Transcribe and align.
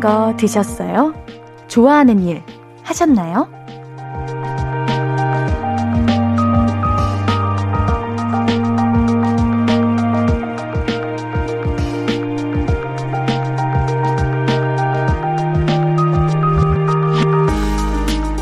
거 0.00 0.34
드셨어요? 0.36 1.14
좋아하는 1.68 2.20
일 2.20 2.42
하셨나요? 2.82 3.48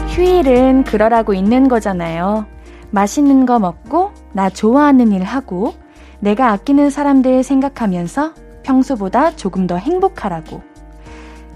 휴일은 0.08 0.84
그러라고 0.84 1.34
있는 1.34 1.68
거잖아요. 1.68 2.46
맛있는 2.90 3.46
거 3.46 3.58
먹고, 3.58 4.12
나 4.32 4.48
좋아하는 4.48 5.10
일 5.10 5.24
하고, 5.24 5.74
내가 6.20 6.52
아끼는 6.52 6.90
사람들 6.90 7.42
생각하면서 7.42 8.34
평소보다 8.62 9.36
조금 9.36 9.66
더 9.66 9.76
행복하라고. 9.76 10.62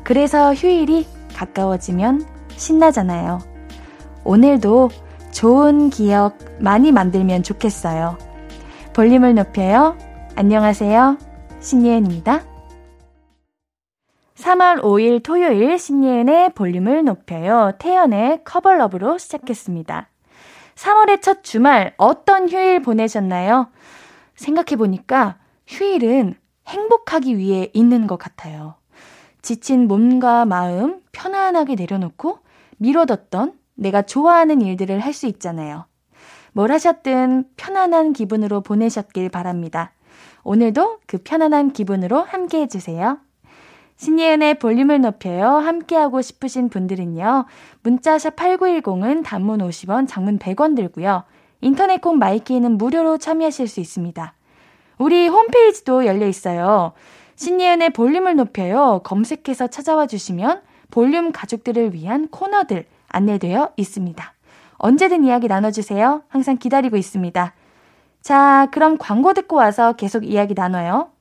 그래서 0.09 0.55
휴일이 0.55 1.06
가까워지면 1.34 2.25
신나잖아요. 2.56 3.41
오늘도 4.25 4.89
좋은 5.33 5.91
기억 5.91 6.39
많이 6.61 6.92
만들면 6.92 7.42
좋겠어요. 7.42 8.17
볼륨을 8.95 9.34
높여요. 9.34 9.98
안녕하세요. 10.34 11.19
신예은입니다. 11.61 12.42
3월 14.37 14.81
5일 14.81 15.23
토요일 15.23 15.78
신예은의 15.78 16.55
볼륨을 16.55 17.05
높여요. 17.05 17.72
태연의 17.78 18.45
커버러브로 18.45 19.19
시작했습니다. 19.19 20.09
3월의 20.75 21.20
첫 21.20 21.45
주말 21.45 21.93
어떤 21.98 22.48
휴일 22.48 22.81
보내셨나요? 22.81 23.69
생각해보니까 24.37 25.37
휴일은 25.67 26.34
행복하기 26.67 27.37
위해 27.37 27.69
있는 27.75 28.06
것 28.06 28.17
같아요. 28.17 28.78
지친 29.42 29.89
몸과 29.89 30.44
마음 30.44 31.00
편안하게 31.12 31.75
내려놓고 31.77 32.39
미뤄뒀던 32.78 33.55
내가 33.75 34.03
좋아하는 34.03 34.61
일들을 34.61 34.98
할 35.00 35.12
수 35.12 35.27
있잖아요. 35.27 35.86
뭘 36.53 36.72
하셨든 36.72 37.44
편안한 37.56 38.12
기분으로 38.12 38.62
보내셨길 38.62 39.28
바랍니다. 39.28 39.92
오늘도 40.42 40.98
그 41.06 41.19
편안한 41.19 41.72
기분으로 41.72 42.22
함께 42.22 42.62
해주세요. 42.62 43.19
신예은의 43.97 44.59
볼륨을 44.61 45.00
높여요. 45.00 45.56
함께하고 45.56 46.22
싶으신 46.22 46.69
분들은요. 46.69 47.47
문자샵 47.83 48.36
8910은 48.36 49.25
단문 49.25 49.59
50원, 49.59 50.06
장문 50.09 50.39
100원 50.39 50.77
들고요. 50.77 51.25
인터넷 51.61 52.00
콩 52.00 52.19
My 52.19 52.36
K는 52.36 52.78
무료로 52.78 53.19
참여하실 53.19 53.66
수 53.66 53.81
있습니다. 53.81 54.34
우리 54.98 55.28
홈페이지도 55.28 56.06
열려 56.06 56.27
있어요. 56.27 56.92
신예은의 57.39 57.91
볼륨을 57.91 58.34
높여요. 58.34 59.00
검색해서 59.05 59.69
찾아와 59.69 60.08
주시면 60.08 60.61
볼륨 60.91 61.31
가족들을 61.31 61.94
위한 61.94 62.27
코너들 62.28 62.84
안내되어 63.09 63.75
있습니다. 63.76 64.34
언제든 64.78 65.25
이야기 65.25 65.47
나눠주세요. 65.47 66.22
항상 66.28 66.56
기다리고 66.59 66.97
있습니다. 66.97 67.54
자, 68.22 68.69
그럼 68.72 68.99
광고 68.99 69.34
듣고 69.34 69.54
와서 69.54 69.93
계속 69.93 70.25
이야기 70.25 70.54
나눠요. 70.54 71.12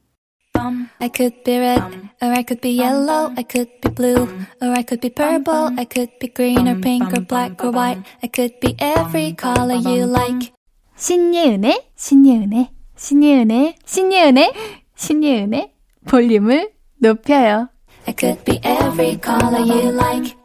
I 1.00 1.10
could 1.16 1.44
be 1.44 1.60
red, 1.60 1.84
or 2.20 2.32
I 2.32 2.44
could 2.44 2.62
be 2.62 2.80
yellow, 2.80 3.32
I 3.38 3.46
could 3.48 3.72
be 3.80 3.94
blue, 3.94 4.28
or 4.60 4.72
I 4.72 4.84
could 4.84 5.00
be 5.00 5.14
purple, 5.14 5.70
I 5.78 5.86
could 5.86 6.18
be 6.20 6.34
green 6.34 6.68
or 6.68 6.82
pink 6.82 7.14
or 7.14 7.24
black 7.24 7.64
or 7.64 7.72
white, 7.72 8.02
I 8.24 8.30
could 8.34 8.60
be 8.60 8.76
every 8.80 9.36
color 9.36 9.78
you 9.78 10.10
like. 10.10 10.52
신예은의, 10.96 11.92
신예은의, 11.96 12.70
신예은의, 12.96 13.76
신예은의, 13.86 14.54
신예은의 14.96 15.77
볼륨을 16.08 16.72
높여요. 17.00 17.70
I 18.08 18.14
could 18.18 18.44
be 18.46 18.56
every 18.64 19.20
color 19.24 19.62
you 19.62 19.94
like. 19.94 20.36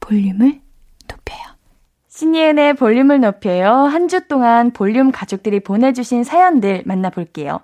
볼륨을 0.00 0.60
높여요. 1.08 1.38
신예은의 2.08 2.74
볼륨을 2.74 3.20
높여요. 3.20 3.70
한 3.70 4.08
주 4.08 4.26
동안 4.26 4.72
볼륨 4.72 5.12
가족들이 5.12 5.60
보내주신 5.60 6.24
사연들 6.24 6.82
만나볼게요. 6.86 7.60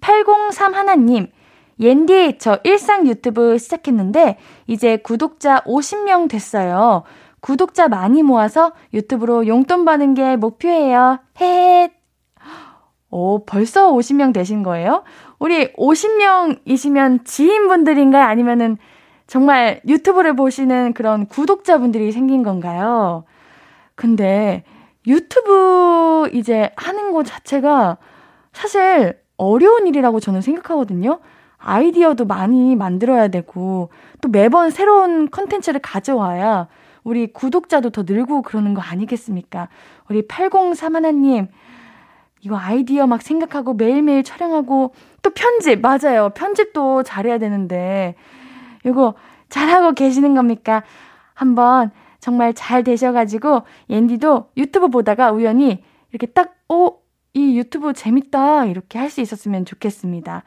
803 0.00 0.74
하나님, 0.74 1.28
옌디, 1.80 2.38
저 2.38 2.58
일상 2.64 3.06
유튜브 3.06 3.58
시작했는데, 3.58 4.38
이제 4.66 4.96
구독자 4.98 5.60
50명 5.64 6.28
됐어요. 6.28 7.02
구독자 7.40 7.88
많이 7.88 8.22
모아서 8.22 8.72
유튜브로 8.94 9.46
용돈 9.48 9.84
버는 9.84 10.14
게 10.14 10.36
목표예요. 10.36 11.18
헤헷. 11.40 11.92
오, 13.10 13.44
벌써 13.44 13.92
50명 13.92 14.32
되신 14.32 14.62
거예요? 14.62 15.02
우리 15.42 15.72
50명이시면 15.72 17.24
지인분들인가요? 17.24 18.24
아니면은 18.24 18.78
정말 19.26 19.80
유튜브를 19.88 20.36
보시는 20.36 20.92
그런 20.92 21.26
구독자분들이 21.26 22.12
생긴 22.12 22.44
건가요? 22.44 23.24
근데 23.96 24.62
유튜브 25.04 26.30
이제 26.32 26.70
하는 26.76 27.10
것 27.10 27.26
자체가 27.26 27.96
사실 28.52 29.18
어려운 29.36 29.88
일이라고 29.88 30.20
저는 30.20 30.42
생각하거든요. 30.42 31.18
아이디어도 31.58 32.24
많이 32.24 32.76
만들어야 32.76 33.26
되고 33.26 33.90
또 34.20 34.28
매번 34.28 34.70
새로운 34.70 35.28
컨텐츠를 35.28 35.80
가져와야 35.80 36.68
우리 37.02 37.32
구독자도 37.32 37.90
더 37.90 38.04
늘고 38.06 38.42
그러는 38.42 38.74
거 38.74 38.80
아니겠습니까? 38.80 39.68
우리 40.08 40.24
803 40.28 40.94
하나님 40.94 41.48
이거 42.44 42.56
아이디어 42.58 43.06
막 43.06 43.22
생각하고 43.22 43.74
매일매일 43.74 44.24
촬영하고 44.24 44.94
또 45.22 45.30
편집 45.30 45.80
맞아요. 45.80 46.30
편집도 46.34 47.04
잘해야 47.04 47.38
되는데 47.38 48.16
이거 48.84 49.14
잘하고 49.48 49.92
계시는 49.92 50.34
겁니까? 50.34 50.82
한번 51.34 51.90
정말 52.18 52.52
잘 52.54 52.82
되셔가지고 52.84 53.62
옌디도 53.90 54.50
유튜브 54.56 54.88
보다가 54.88 55.30
우연히 55.32 55.82
이렇게 56.10 56.26
딱 56.26 56.54
어, 56.68 56.90
이 57.34 57.56
유튜브 57.58 57.92
재밌다 57.92 58.66
이렇게 58.66 58.98
할 58.98 59.08
수 59.08 59.20
있었으면 59.20 59.64
좋겠습니다. 59.64 60.42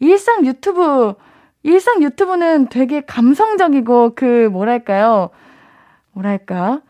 일상 0.00 0.44
유튜브 0.46 1.14
일상 1.62 2.02
유튜브는 2.02 2.68
되게 2.68 3.00
감성적이고 3.02 4.14
그 4.14 4.48
뭐랄까요? 4.52 5.30
뭐랄까? 6.12 6.80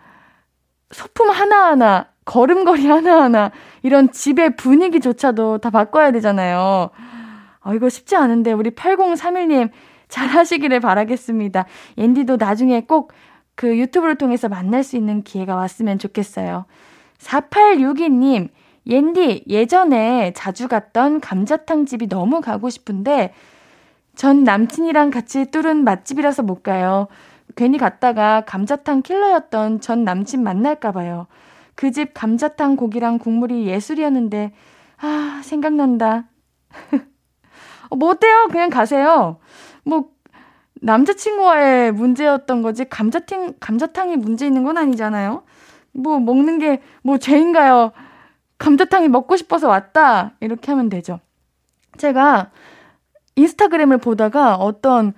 소품 0.91 1.31
하나하나, 1.31 2.09
걸음걸이 2.25 2.87
하나하나 2.87 3.51
이런 3.87 4.11
집의 4.11 4.57
분위기조차도 4.57 5.59
다 5.59 5.71
바꿔야 5.71 6.11
되잖아요. 6.13 6.91
아, 7.61 7.75
이거 7.75 7.89
쉽지 7.89 8.17
않은데 8.17 8.53
우리 8.53 8.71
8031님 8.71 9.71
잘 10.09 10.29
하시기를 10.29 10.81
바라겠습니다. 10.81 11.67
옌디도 11.97 12.37
나중에 12.37 12.83
꼭 12.83 13.13
그 13.57 13.79
유튜브를 13.79 14.17
통해서 14.17 14.49
만날 14.49 14.85
수 14.85 14.97
있는 14.97 15.23
기회가 15.23 15.57
왔으면 15.57 15.99
좋겠어요. 15.99 16.67
4862님, 17.19 18.51
옌디, 18.87 19.45
예전에 19.49 20.33
자주 20.35 20.69
갔던 20.69 21.21
감자탕 21.21 21.87
집이 21.87 22.09
너무 22.09 22.41
가고 22.41 22.69
싶은데, 22.69 23.33
전 24.15 24.45
남친이랑 24.45 25.11
같이 25.11 25.51
뚫은 25.51 25.85
맛집이라서 25.85 26.43
못 26.43 26.63
가요. 26.63 27.09
괜히 27.57 27.79
갔다가 27.79 28.43
감자탕 28.43 29.03
킬러였던 29.03 29.81
전 29.81 30.05
남친 30.05 30.43
만날까 30.43 30.93
봐요. 30.93 31.27
그 31.77 31.93
집 31.93 32.15
감자탕 32.15 32.77
고기랑 32.77 33.19
국물이 33.19 33.67
예술이었는데, 33.67 34.53
아, 34.99 35.41
생각난다. 35.45 36.25
뭐 37.97 38.11
어때요? 38.11 38.49
그냥 38.51 38.71
가세요. 38.71 39.39
뭐, 39.85 40.11
남자친구와의 40.83 41.93
문제였던 41.93 42.63
거지, 42.63 42.89
감자탕, 42.89 43.55
감자탕이 43.61 44.17
문제 44.17 44.47
있는 44.47 44.65
건 44.65 44.79
아니잖아요? 44.79 45.45
뭐, 45.93 46.19
먹는 46.19 46.59
게, 46.59 46.83
뭐, 47.03 47.19
죄인가요? 47.19 47.93
감자탕이 48.59 49.09
먹고 49.09 49.37
싶어서 49.37 49.69
왔다. 49.69 50.33
이렇게 50.41 50.73
하면 50.73 50.89
되죠. 50.89 51.21
제가 51.99 52.51
인스타그램을 53.37 53.99
보다가 53.99 54.57
어떤 54.57 55.13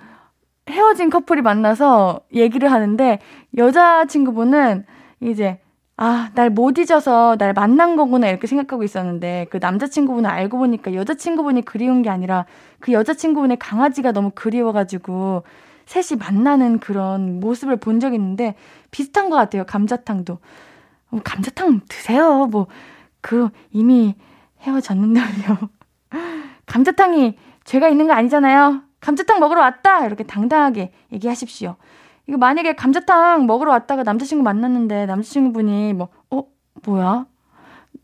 헤어진 0.69 1.09
커플이 1.09 1.41
만나서 1.41 2.21
얘기를 2.35 2.71
하는데 2.71 3.21
여자친구분은 3.57 4.85
이제 5.21 5.61
아, 6.01 6.31
날 6.35 6.49
못 6.51 6.79
잊어서 6.79 7.37
날 7.39 7.53
만난 7.53 7.97
거구나 7.97 8.29
이렇게 8.29 8.47
생각하고 8.47 8.85
있었는데 8.85 9.47
그 9.51 9.59
남자친구분을 9.61 10.31
알고 10.31 10.59
보니까 10.59 10.95
여자친구분이 10.95 11.63
그리운 11.65 12.03
게 12.03 12.11
아니라 12.11 12.47
그 12.79 12.93
여자친구분의 12.93 13.59
강아지가 13.59 14.13
너무 14.13 14.31
그리워가지고 14.35 15.43
셋이 15.87 16.19
만나는 16.21 16.79
그런 16.79 17.41
모습을 17.41 17.77
본 17.79 17.99
적이 17.99 18.17
있는데 18.17 18.55
비슷한 18.93 19.29
것 19.29 19.37
같아요. 19.37 19.65
감자탕도. 19.67 20.39
어, 21.11 21.21
감자탕 21.25 21.81
드세요. 21.89 22.47
뭐, 22.47 22.69
그 23.21 23.49
이미 23.73 24.15
헤어졌는데요. 24.61 25.59
감자탕이 26.67 27.37
죄가 27.65 27.89
있는 27.89 28.07
거 28.07 28.13
아니잖아요. 28.13 28.83
감자탕 29.01 29.41
먹으러 29.41 29.63
왔다! 29.63 30.05
이렇게 30.07 30.25
당당하게 30.25 30.93
얘기하십시오. 31.13 31.77
이거 32.29 32.37
만약에 32.37 32.75
감자탕 32.75 33.47
먹으러 33.47 33.71
왔다가 33.73 34.03
남자친구 34.03 34.45
만났는데 34.45 35.07
남자친구분이 35.07 35.95
뭐, 35.95 36.09
어, 36.31 36.45
뭐야? 36.85 37.27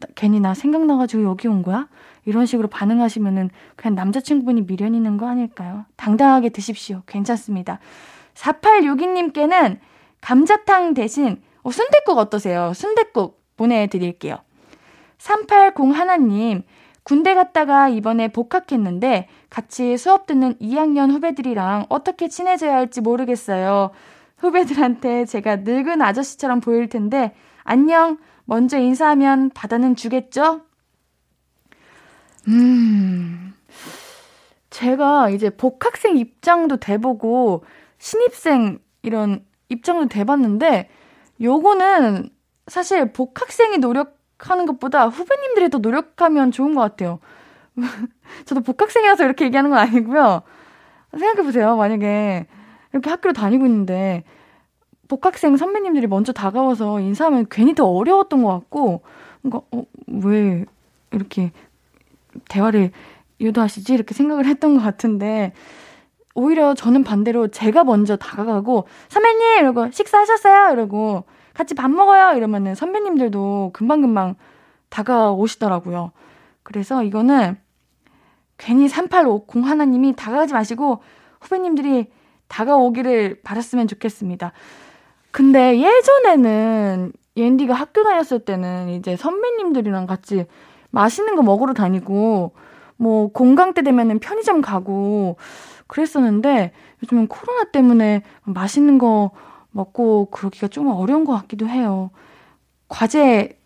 나, 0.01 0.09
괜히 0.15 0.41
나 0.41 0.55
생각나가지고 0.55 1.25
여기 1.25 1.47
온 1.47 1.63
거야? 1.63 1.89
이런 2.25 2.47
식으로 2.47 2.69
반응하시면은 2.69 3.51
그냥 3.77 3.95
남자친구분이 3.95 4.67
미련 4.67 4.95
있는 4.95 5.19
거 5.19 5.29
아닐까요? 5.29 5.85
당당하게 5.97 6.49
드십시오. 6.49 7.03
괜찮습니다. 7.07 7.81
4862님께는 8.35 9.79
감자탕 10.23 10.95
대신 10.95 11.43
어, 11.63 11.71
순댓국 11.71 12.17
어떠세요? 12.17 12.73
순댓국 12.75 13.43
보내드릴게요. 13.57 14.39
3801님, 15.19 16.63
군대 17.05 17.35
갔다가 17.35 17.89
이번에 17.89 18.29
복학했는데 18.29 19.29
같이 19.51 19.97
수업 19.99 20.27
듣는 20.27 20.55
2학년 20.55 21.11
후배들이랑 21.11 21.87
어떻게 21.91 22.29
친해져야 22.29 22.75
할지 22.75 23.03
모르겠어요. 23.03 23.91
후배들한테 24.39 25.27
제가 25.27 25.57
늙은 25.57 26.03
아저씨처럼 26.03 26.61
보일 26.61 26.89
텐데, 26.89 27.35
안녕, 27.63 28.19
먼저 28.47 28.79
인사하면 28.79 29.51
받아는 29.51 29.97
주겠죠? 29.97 30.63
음, 32.49 33.55
제가 34.71 35.31
이제 35.31 35.51
복학생 35.51 36.17
입장도 36.17 36.79
돼보고, 36.79 37.65
신입생 37.99 38.81
이런 39.03 39.45
입장도 39.69 40.09
돼봤는데, 40.09 40.91
요거는 41.41 42.31
사실 42.67 43.13
복학생이 43.13 43.79
노력 43.79 44.24
하는 44.39 44.67
것보다 44.67 45.09
후배님들이 45.09 45.71
더 45.71 45.79
노력하면 45.79 46.51
좋은 46.51 46.75
것 46.75 46.81
같아요. 46.81 47.19
저도 48.45 48.61
복학생이라서 48.61 49.25
이렇게 49.25 49.45
얘기하는 49.47 49.71
건 49.71 49.79
아니고요. 49.79 50.43
생각해보세요. 51.17 51.77
만약에 51.77 52.47
이렇게 52.93 53.11
학교를 53.11 53.35
다니고 53.35 53.67
있는데 53.67 54.25
복학생 55.09 55.57
선배님들이 55.57 56.07
먼저 56.07 56.33
다가와서 56.33 57.01
인사하면 57.01 57.47
괜히 57.51 57.75
더 57.75 57.87
어려웠던 57.87 58.43
것 58.43 58.51
같고, 58.51 59.03
뭔가, 59.43 59.61
어, 59.71 59.85
왜 60.07 60.65
이렇게 61.13 61.53
대화를 62.49 62.91
유도하시지? 63.41 63.93
이렇게 63.93 64.15
생각을 64.15 64.47
했던 64.47 64.75
것 64.75 64.83
같은데, 64.83 65.53
오히려 66.35 66.75
저는 66.75 67.05
반대로 67.05 67.49
제가 67.49 67.85
먼저 67.85 68.17
다가가고, 68.17 68.89
선배님! 69.09 69.59
이러고, 69.61 69.91
식사하셨어요? 69.91 70.73
이러고, 70.73 71.25
같이 71.55 71.75
밥 71.75 71.91
먹어요! 71.91 72.37
이러면은 72.37 72.75
선배님들도 72.75 73.71
금방금방 73.73 74.35
다가오시더라고요. 74.91 76.13
그래서 76.63 77.03
이거는 77.03 77.57
괜히 78.59 78.89
385 78.89 79.63
하나님이 79.63 80.15
다가가지 80.17 80.53
마시고, 80.53 81.01
후배님들이 81.41 82.11
다가오기를 82.49 83.41
바랐으면 83.43 83.89
좋겠습니다. 83.89 84.53
근데 85.31 85.81
예전에는 85.81 87.13
옌디가 87.37 87.75
학교 87.75 88.05
다녔을 88.05 88.45
때는 88.45 88.91
이제 88.91 89.17
선배님들이랑 89.17 90.07
같이 90.07 90.47
맛있는 90.91 91.35
거 91.35 91.43
먹으러 91.43 91.75
다니고 91.75 92.53
뭐 92.97 93.33
공강 93.33 93.75
때 93.75 93.83
되면은 93.83 94.21
편의점 94.21 94.61
가고 94.61 95.37
그랬었는데 95.89 96.73
요즘은 97.03 97.27
코로나 97.27 97.65
때문에 97.65 98.23
맛있는 98.45 98.99
거 98.99 99.33
먹고 99.75 100.27
그러기가 100.31 100.69
좀 100.69 100.89
어려운 100.89 101.25
것 101.25 101.33
같기도 101.35 101.69
해요. 101.69 102.11
과제 102.89 103.59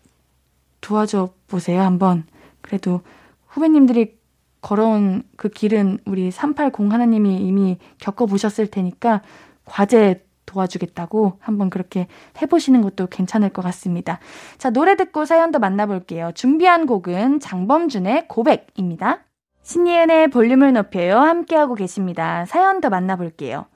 도와줘 0.81 1.29
보세요, 1.47 1.81
한번. 1.81 2.25
그래도 2.61 3.01
후배님들이 3.47 4.17
걸어온 4.61 5.23
그 5.37 5.49
길은 5.49 5.99
우리 6.05 6.31
380 6.31 6.91
하나님이 6.91 7.37
이미 7.37 7.77
겪어보셨을 7.99 8.67
테니까 8.67 9.21
과제 9.65 10.25
도와주겠다고 10.45 11.37
한번 11.39 11.69
그렇게 11.69 12.07
해보시는 12.41 12.81
것도 12.81 13.07
괜찮을 13.07 13.49
것 13.49 13.61
같습니다. 13.61 14.19
자, 14.57 14.71
노래 14.71 14.95
듣고 14.95 15.25
사연 15.25 15.51
도 15.51 15.59
만나볼게요. 15.59 16.31
준비한 16.33 16.87
곡은 16.87 17.39
장범준의 17.39 18.27
고백입니다. 18.27 19.19
신예은의 19.61 20.29
볼륨을 20.29 20.73
높여요. 20.73 21.19
함께하고 21.19 21.75
계십니다. 21.75 22.45
사연 22.45 22.81
도 22.81 22.89
만나볼게요. 22.89 23.67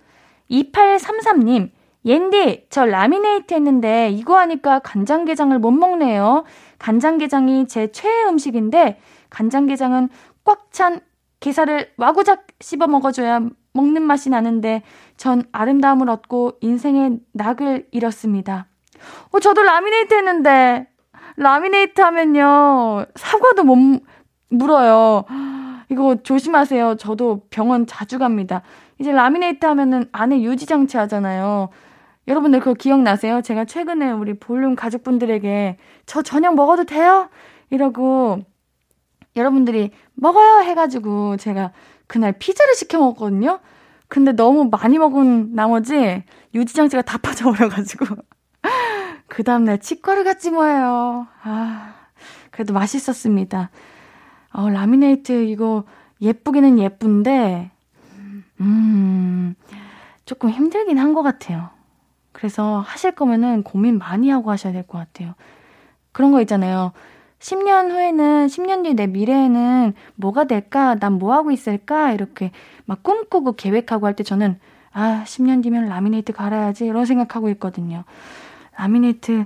2833님, 0.50 1.70
옌디, 2.06 2.68
저 2.70 2.86
라미네이트 2.86 3.54
했는데 3.54 4.10
이거 4.10 4.38
하니까 4.40 4.80
간장게장을 4.80 5.58
못 5.60 5.72
먹네요. 5.72 6.44
간장게장이 6.80 7.68
제 7.68 7.92
최애 7.92 8.26
음식인데 8.26 9.00
간장게장은 9.30 10.10
꽉 10.44 10.72
찬 10.72 11.02
게살을 11.40 11.92
와구작 11.98 12.48
씹어 12.60 12.88
먹어줘야 12.88 13.42
먹는 13.74 14.02
맛이 14.02 14.30
나는데 14.30 14.82
전 15.18 15.44
아름다움을 15.52 16.10
얻고 16.10 16.54
인생의 16.62 17.20
낙을 17.34 17.88
잃었습니다. 17.92 18.68
어, 19.32 19.40
저도 19.40 19.64
라미네이트 19.64 20.14
했는데, 20.14 20.88
라미네이트 21.38 22.02
하면요, 22.02 23.06
사과도 23.16 23.64
못 23.64 24.02
물어요. 24.50 25.26
이거 25.90 26.16
조심하세요. 26.24 26.96
저도 26.96 27.42
병원 27.50 27.86
자주 27.86 28.20
갑니다. 28.20 28.62
이제 29.00 29.12
라미네이트 29.12 29.66
하면은 29.66 30.06
안에 30.12 30.42
유지장치 30.42 30.98
하잖아요. 30.98 31.70
여러분들 32.28 32.60
그거 32.60 32.74
기억나세요? 32.74 33.42
제가 33.42 33.66
최근에 33.66 34.12
우리 34.12 34.34
볼륨 34.34 34.75
가족분들에게 34.75 35.78
저 36.06 36.22
저녁 36.22 36.56
먹어도 36.56 36.86
돼요? 36.86 37.30
이러고 37.70 38.40
여러분들이 39.36 39.92
먹어요 40.14 40.62
해가지고 40.64 41.38
제가 41.38 41.72
그날 42.08 42.34
피자를 42.34 42.75
시켜 42.75 43.00
먹었거든요. 43.00 43.60
근데 44.08 44.31
너무 44.31 44.70
많이 44.72 44.98
먹은 45.00 45.54
나머지 45.56 46.24
유지장치가 46.54 47.02
다 47.02 47.18
빠져버려가지고 47.24 48.06
그 49.28 49.44
다음날 49.44 49.80
치과를 49.80 50.24
갔지 50.24 50.52
뭐예요. 50.52 51.28
아 51.44 51.94
그래도 52.52 52.74
맛있었습니다. 52.74 53.70
어, 54.54 54.70
라미네이트 54.70 55.46
이거 55.46 55.84
예쁘기는 56.22 56.78
예쁜데 56.80 57.72
음 58.62 59.56
조금 60.25 60.50
힘들긴 60.51 61.00
한 61.00 61.13
것 61.13 61.24
같아요. 61.24 61.70
그래서 62.34 62.84
하실 62.86 63.12
거면은 63.13 63.63
고민 63.63 63.98
많이 63.98 64.30
하고 64.30 64.52
하셔야 64.52 64.74
될 64.74 64.84
것 64.86 64.98
같아요. 64.98 65.34
그런 66.12 66.32
거 66.32 66.42
있잖아요. 66.42 66.92
10년 67.40 67.92
후에는, 67.92 68.48
10년 68.48 68.84
뒤 68.84 68.94
내 68.96 69.08
미래에는 69.08 69.94
뭐가 70.16 70.46
될까? 70.46 70.96
난 70.96 71.13
뭐 71.20 71.34
하고 71.34 71.52
있을까? 71.52 72.12
이렇게 72.13 72.52
막 72.86 73.04
꿈꾸고 73.04 73.54
계획하고 73.54 74.06
할 74.08 74.16
때 74.16 74.24
저는, 74.24 74.60
아, 74.94 75.24
10년 75.25 75.63
뒤면 75.63 75.88
라미네이트 75.90 76.34
갈아야지. 76.34 76.86
이런 76.86 77.06
생각하고 77.06 77.50
있거든요. 77.52 78.04
라미네이트, 78.78 79.46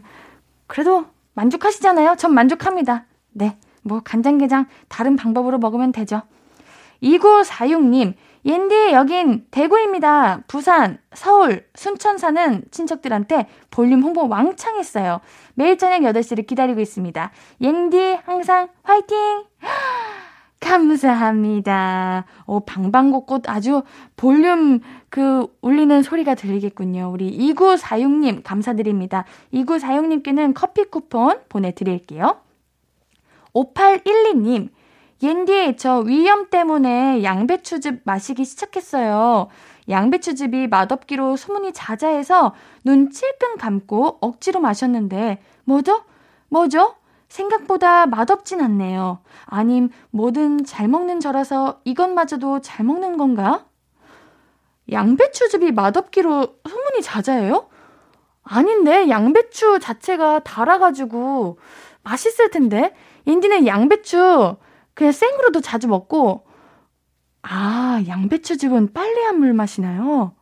그래도 0.68 1.06
만족하시잖아요? 1.36 2.16
전 2.18 2.34
만족합니다. 2.34 3.06
네. 3.32 3.58
뭐, 3.84 4.02
간장게장 4.04 4.66
다른 4.90 5.16
방법으로 5.16 5.58
먹으면 5.60 5.92
되죠. 5.92 6.22
2946님, 7.02 8.14
옌디, 8.48 8.94
여긴 8.94 9.46
대구입니다. 9.52 10.44
부산, 10.48 11.00
서울, 11.14 11.66
순천 11.76 12.18
사는 12.18 12.64
친척들한테 12.72 13.50
볼륨 13.70 14.04
홍보 14.04 14.26
왕창 14.30 14.78
했어요. 14.78 15.20
매일 15.56 15.78
저녁 15.78 16.00
8시를 16.14 16.48
기다리고 16.48 16.80
있습니다. 16.80 17.32
옌디, 17.60 18.20
항상 18.24 18.70
화이팅! 18.84 19.44
감사합니다. 20.62 22.26
오, 22.46 22.62
방방곡곡 22.62 23.50
아주 23.50 23.84
볼륨 24.16 24.80
그 25.10 25.54
울리는 25.62 26.02
소리가 26.02 26.34
들리겠군요. 26.36 27.12
우리 27.12 27.30
2946님 27.54 28.44
감사드립니다. 28.44 29.26
2946님께는 29.54 30.54
커피 30.56 30.86
쿠폰 30.86 31.42
보내드릴게요. 31.50 32.38
5812님, 33.54 34.70
옌디, 35.22 35.78
저 35.78 36.00
위염 36.00 36.50
때문에 36.50 37.24
양배추즙 37.24 38.02
마시기 38.04 38.46
시작했어요. 38.46 39.48
양배추즙이 39.90 40.68
맛없기로 40.68 41.38
소문이 41.38 41.74
자자해서 41.74 42.54
눈 42.84 43.10
찔끔 43.10 43.58
감고 43.58 44.20
억지로 44.22 44.60
마셨는데, 44.60 45.42
뭐죠? 45.64 46.04
뭐죠? 46.50 46.96
생각보다 47.30 48.06
맛없진 48.06 48.62
않네요. 48.62 49.20
아님, 49.46 49.90
뭐든 50.12 50.66
잘 50.66 50.88
먹는 50.88 51.20
저라서 51.20 51.82
이것마저도 51.84 52.62
잘 52.62 52.86
먹는 52.86 53.18
건가? 53.18 53.66
양배추즙이 54.92 55.72
맛없기로 55.72 56.58
소문이 56.70 57.02
자자해요? 57.02 57.68
아닌데, 58.44 59.10
양배추 59.10 59.80
자체가 59.80 60.40
달아가지고 60.40 61.58
맛있을 62.04 62.52
텐데. 62.52 62.94
인디는 63.26 63.68
양배추 63.68 64.56
그냥 64.98 65.12
생으로도 65.12 65.62
자주 65.62 65.88
먹고, 65.88 66.44
아, 67.44 68.04
양배추즙은 68.08 68.94
빨래한 68.94 69.38
물 69.38 69.54
맛이나요? 69.54 70.34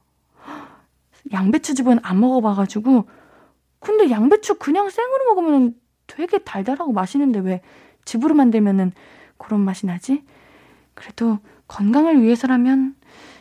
양배추즙은 1.34 2.00
안 2.02 2.22
먹어봐가지고, 2.22 3.04
근데 3.82 4.10
양배추 4.10 4.58
그냥 4.58 4.90
생으로 4.90 5.26
먹으면 5.26 5.76
되게 6.08 6.38
달달하고 6.38 6.94
맛있는데 6.94 7.40
왜 7.40 7.62
즙으로 8.06 8.34
만들면은 8.34 8.94
그런 9.38 9.60
맛이 9.60 9.88
나지? 9.88 10.24
그래도 10.94 11.40
건강을 11.68 12.22
위해서라면 12.22 12.96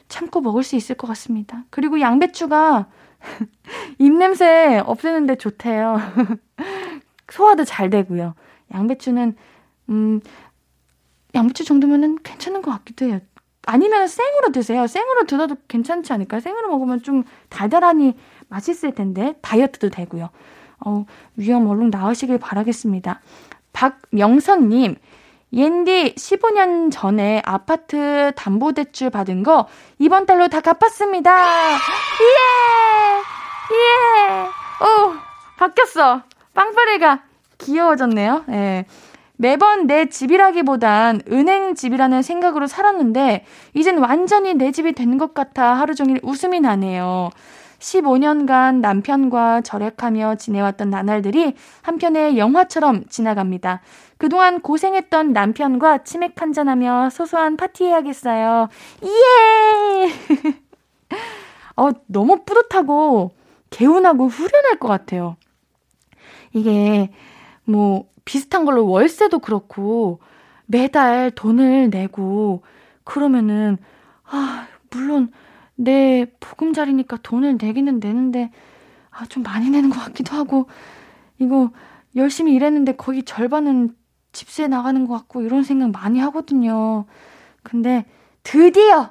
참고 0.09 0.41
먹을 0.41 0.65
수 0.65 0.75
있을 0.75 0.97
것 0.97 1.07
같습니다. 1.07 1.63
그리고 1.71 2.01
양배추가 2.01 2.89
입냄새 3.99 4.83
없애는데 4.85 5.37
좋대요. 5.37 5.97
소화도 7.31 7.63
잘 7.63 7.89
되고요. 7.89 8.35
양배추는 8.73 9.37
음 9.91 10.21
양배추 11.35 11.65
정도면은 11.65 12.19
괜찮은 12.23 12.63
것 12.63 12.71
같기도 12.71 13.07
해요. 13.07 13.21
아니면 13.67 14.07
생으로 14.07 14.53
드세요. 14.53 14.87
생으로 14.87 15.25
드셔도 15.25 15.57
괜찮지 15.69 16.13
않을까요? 16.13 16.41
생으로 16.41 16.69
먹으면 16.69 17.03
좀 17.03 17.25
달달하니 17.49 18.15
맛있을 18.49 18.95
텐데 18.95 19.35
다이어트도 19.43 19.91
되고요. 19.91 20.31
어, 20.85 21.07
위험 21.37 21.67
얼른 21.67 21.91
나으시길 21.91 22.39
바라겠습니다. 22.39 23.21
박명선님, 23.73 24.97
옌디 25.53 26.15
15년 26.17 26.91
전에 26.93 27.43
아파트 27.45 28.33
담보대출 28.37 29.11
받은 29.11 29.43
거 29.43 29.67
이번 29.99 30.27
달로 30.27 30.49
다 30.49 30.61
갚았습니다. 30.61 31.73
예! 31.73 31.77
예! 33.75 34.85
오, 34.85 35.15
바뀌었어. 35.57 36.23
빵빠레가 36.53 37.23
귀여워졌네요. 37.59 38.45
예. 38.51 38.87
매번 39.37 39.87
내 39.87 40.07
집이라기보단 40.07 41.23
은행 41.31 41.75
집이라는 41.75 42.23
생각으로 42.23 42.67
살았는데, 42.67 43.45
이젠 43.75 43.99
완전히 43.99 44.55
내 44.55 44.71
집이 44.73 44.93
된 44.93 45.19
것 45.19 45.35
같아 45.35 45.75
하루 45.75 45.95
종일 45.95 46.19
웃음이 46.23 46.61
나네요. 46.61 47.31
15년간 47.79 48.81
남편과 48.81 49.61
절약하며 49.61 50.37
지내왔던 50.37 50.89
나날들이 50.91 51.55
한편의 51.83 52.39
영화처럼 52.39 53.05
지나갑니다. 53.09 53.81
그동안 54.19 54.61
고생했던 54.61 55.33
남편과 55.33 56.05
치맥 56.05 56.41
한잔하며 56.41 57.11
소소한 57.11 57.57
파티해야겠어요. 57.57 58.69
예! 59.05 60.11
어, 61.77 61.91
너무 62.07 62.45
뿌듯하고 62.45 63.33
개운하고 63.71 64.29
후련할 64.29 64.79
것 64.79 64.89
같아요. 64.89 65.37
이게 66.53 67.11
뭐 67.65 68.07
비슷한 68.25 68.65
걸로 68.65 68.89
월세도 68.89 69.41
그렇고 69.41 70.21
매달 70.67 71.31
돈을 71.31 71.91
내고 71.91 72.63
그러면은 73.05 73.77
아, 74.25 74.67
물론 74.91 75.31
내 75.77 76.27
보금자리니까 76.41 77.19
돈을 77.23 77.59
내기는 77.61 78.01
내는데 78.01 78.51
아, 79.11 79.27
좀 79.27 79.43
많이 79.43 79.71
내는 79.71 79.91
것 79.91 80.01
같기도 80.01 80.35
하고 80.37 80.69
이거 81.39 81.71
열심히 82.17 82.55
일했는데 82.55 82.97
거의 82.97 83.23
절반은 83.25 83.95
집세 84.33 84.67
나가는 84.67 85.07
것 85.07 85.15
같고 85.15 85.43
이런 85.43 85.63
생각 85.63 85.91
많이 85.91 86.19
하거든요. 86.21 87.05
근데 87.63 88.05
드디어 88.43 89.11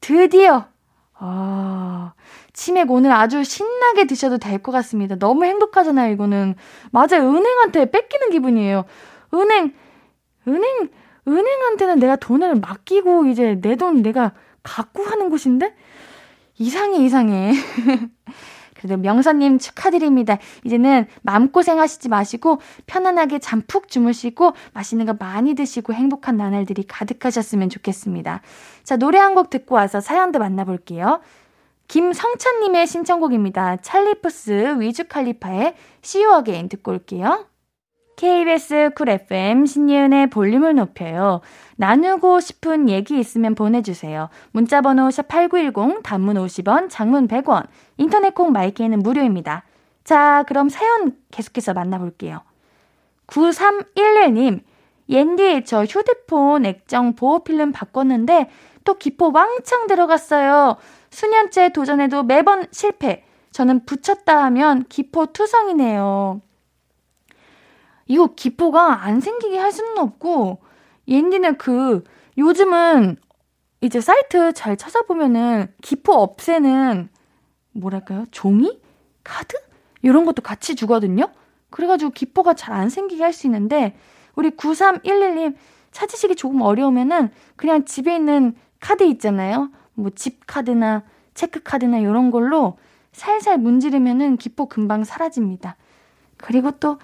드디어 0.00 0.66
아, 1.14 2.12
치맥 2.58 2.90
오늘 2.90 3.12
아주 3.12 3.44
신나게 3.44 4.06
드셔도 4.06 4.38
될 4.38 4.58
것 4.58 4.72
같습니다. 4.72 5.14
너무 5.16 5.44
행복하잖아요, 5.44 6.12
이거는. 6.12 6.56
맞아요. 6.90 7.30
은행한테 7.30 7.90
뺏기는 7.92 8.30
기분이에요. 8.30 8.84
은행, 9.32 9.72
은행, 10.48 10.88
은행한테는 11.28 12.00
내가 12.00 12.16
돈을 12.16 12.56
맡기고 12.56 13.26
이제 13.26 13.60
내 13.60 13.76
돈 13.76 14.02
내가 14.02 14.32
갖고 14.64 15.04
하는 15.04 15.30
곳인데? 15.30 15.72
이상해, 16.58 16.98
이상해. 17.04 17.52
그래도 18.74 18.96
명선님 18.96 19.58
축하드립니다. 19.58 20.38
이제는 20.64 21.06
마음고생 21.22 21.78
하시지 21.80 22.08
마시고 22.08 22.60
편안하게 22.86 23.38
잠푹 23.38 23.88
주무시고 23.88 24.52
맛있는 24.72 25.06
거 25.06 25.14
많이 25.14 25.54
드시고 25.54 25.92
행복한 25.92 26.36
나날들이 26.36 26.84
가득하셨으면 26.86 27.70
좋겠습니다. 27.70 28.40
자, 28.82 28.96
노래 28.96 29.18
한 29.18 29.34
곡 29.34 29.50
듣고 29.50 29.76
와서 29.76 30.00
사연도 30.00 30.38
만나볼게요. 30.40 31.20
김성찬님의 31.88 32.86
신청곡입니다. 32.86 33.76
찰리푸스 33.76 34.76
위즈 34.78 35.08
칼리파의 35.08 35.74
See 36.04 36.24
You 36.24 36.38
Again 36.38 36.68
듣고 36.68 36.92
올게요. 36.92 37.46
KBS 38.16 38.90
쿨 38.94 39.08
FM 39.08 39.64
신예은의 39.64 40.28
볼륨을 40.28 40.74
높여요. 40.74 41.40
나누고 41.76 42.40
싶은 42.40 42.88
얘기 42.88 43.18
있으면 43.18 43.54
보내주세요. 43.54 44.28
문자번호 44.50 45.08
샵8910 45.08 46.02
단문 46.02 46.36
50원, 46.36 46.90
장문 46.90 47.28
100원, 47.28 47.66
인터넷 47.96 48.34
콩 48.34 48.52
My 48.52 48.65
K는 48.65 48.98
무료입니다. 48.98 49.64
자, 50.04 50.44
그럼 50.48 50.68
사연 50.68 51.16
계속해서 51.30 51.74
만나볼게요. 51.74 52.42
9311님, 53.28 54.60
옌디, 55.08 55.64
저 55.64 55.84
휴대폰 55.84 56.66
액정 56.66 57.14
보호필름 57.14 57.72
바꿨는데 57.72 58.50
또 58.88 58.94
기포 58.94 59.30
왕창 59.34 59.86
들어갔어요. 59.86 60.78
수년째 61.10 61.74
도전해도 61.74 62.22
매번 62.22 62.64
실패. 62.72 63.22
저는 63.50 63.84
붙였다 63.84 64.44
하면 64.44 64.86
기포 64.88 65.26
투성이네요. 65.26 66.40
이거 68.06 68.28
기포가 68.28 69.04
안 69.04 69.20
생기게 69.20 69.58
할 69.58 69.72
수는 69.72 69.98
없고, 69.98 70.60
옌디는 71.06 71.58
그, 71.58 72.02
요즘은 72.38 73.18
이제 73.82 74.00
사이트 74.00 74.54
잘 74.54 74.78
찾아보면은 74.78 75.70
기포 75.82 76.14
없애는, 76.14 77.10
뭐랄까요? 77.72 78.24
종이? 78.30 78.80
카드? 79.22 79.54
이런 80.00 80.24
것도 80.24 80.40
같이 80.40 80.74
주거든요? 80.76 81.30
그래가지고 81.68 82.12
기포가 82.12 82.54
잘 82.54 82.74
안 82.74 82.88
생기게 82.88 83.22
할 83.22 83.34
수 83.34 83.46
있는데, 83.48 83.98
우리 84.34 84.48
9311님 84.48 85.56
찾으시기 85.90 86.36
조금 86.36 86.62
어려우면은 86.62 87.28
그냥 87.56 87.84
집에 87.84 88.14
있는 88.14 88.54
카드 88.80 89.04
있잖아요. 89.04 89.70
뭐 89.94 90.10
집 90.14 90.46
카드나 90.46 91.02
체크 91.34 91.62
카드나 91.62 91.98
이런 91.98 92.30
걸로 92.30 92.78
살살 93.12 93.58
문지르면은 93.58 94.36
기포 94.36 94.66
금방 94.66 95.04
사라집니다. 95.04 95.76
그리고 96.38 96.70
또 96.72 96.98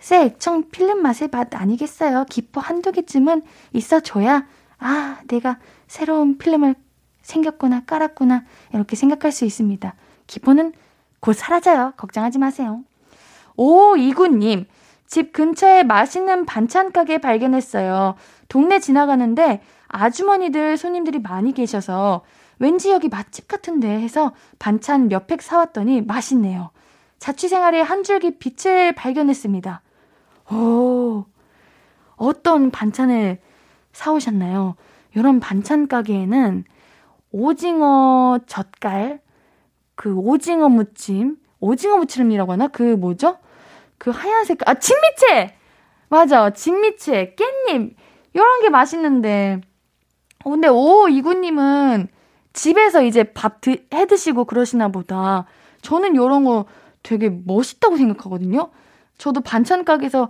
새 0.00 0.22
액청 0.26 0.70
필름 0.70 1.02
맛의 1.02 1.28
맛 1.32 1.54
아니겠어요? 1.54 2.24
기포 2.30 2.60
한두 2.60 2.92
개쯤은 2.92 3.42
있어줘야 3.72 4.46
아 4.78 5.18
내가 5.26 5.58
새로운 5.88 6.38
필름을 6.38 6.76
생겼구나 7.22 7.84
깔았구나 7.84 8.44
이렇게 8.72 8.96
생각할 8.96 9.32
수 9.32 9.44
있습니다. 9.44 9.94
기포는 10.26 10.72
곧 11.20 11.32
사라져요. 11.32 11.94
걱정하지 11.96 12.38
마세요. 12.38 12.82
오 13.56 13.96
이구님 13.96 14.66
집 15.06 15.32
근처에 15.32 15.82
맛있는 15.82 16.46
반찬 16.46 16.92
가게 16.92 17.18
발견했어요. 17.18 18.14
동네 18.48 18.78
지나가는데 18.78 19.62
아주머니들 19.88 20.76
손님들이 20.76 21.18
많이 21.18 21.52
계셔서 21.52 22.22
왠지 22.58 22.90
여기 22.90 23.08
맛집 23.08 23.48
같은데 23.48 23.88
해서 23.88 24.32
반찬 24.58 25.08
몇 25.08 25.26
팩 25.26 25.42
사왔더니 25.42 26.02
맛있네요. 26.02 26.70
자취생활의 27.18 27.82
한 27.84 28.02
줄기 28.04 28.38
빛을 28.38 28.94
발견했습니다. 28.94 29.82
오, 30.52 31.24
어떤 32.16 32.70
반찬을 32.70 33.38
사오셨나요? 33.92 34.76
이런 35.14 35.40
반찬 35.40 35.88
가게에는 35.88 36.64
오징어 37.32 38.38
젓갈, 38.46 39.20
그 39.94 40.14
오징어 40.14 40.68
무침, 40.68 41.36
오징어 41.60 41.96
무침이라고 41.98 42.52
하나? 42.52 42.68
그 42.68 42.82
뭐죠? 42.82 43.38
그 43.98 44.10
하얀색, 44.10 44.60
아, 44.68 44.74
진미채! 44.74 45.54
맞아, 46.08 46.50
진미채, 46.50 47.34
깻잎, 47.36 47.94
이런 48.32 48.60
게 48.62 48.68
맛있는데. 48.70 49.60
어, 50.44 50.50
근데 50.50 50.68
오, 50.68 51.08
이구님은 51.08 52.08
집에서 52.52 53.02
이제 53.02 53.24
밥 53.24 53.60
드, 53.60 53.84
해 53.92 54.06
드시고 54.06 54.44
그러시나 54.44 54.88
보다. 54.88 55.46
저는 55.82 56.14
이런 56.14 56.44
거 56.44 56.66
되게 57.02 57.30
멋있다고 57.30 57.96
생각하거든요. 57.96 58.70
저도 59.16 59.40
반찬 59.40 59.84
가게에서 59.84 60.28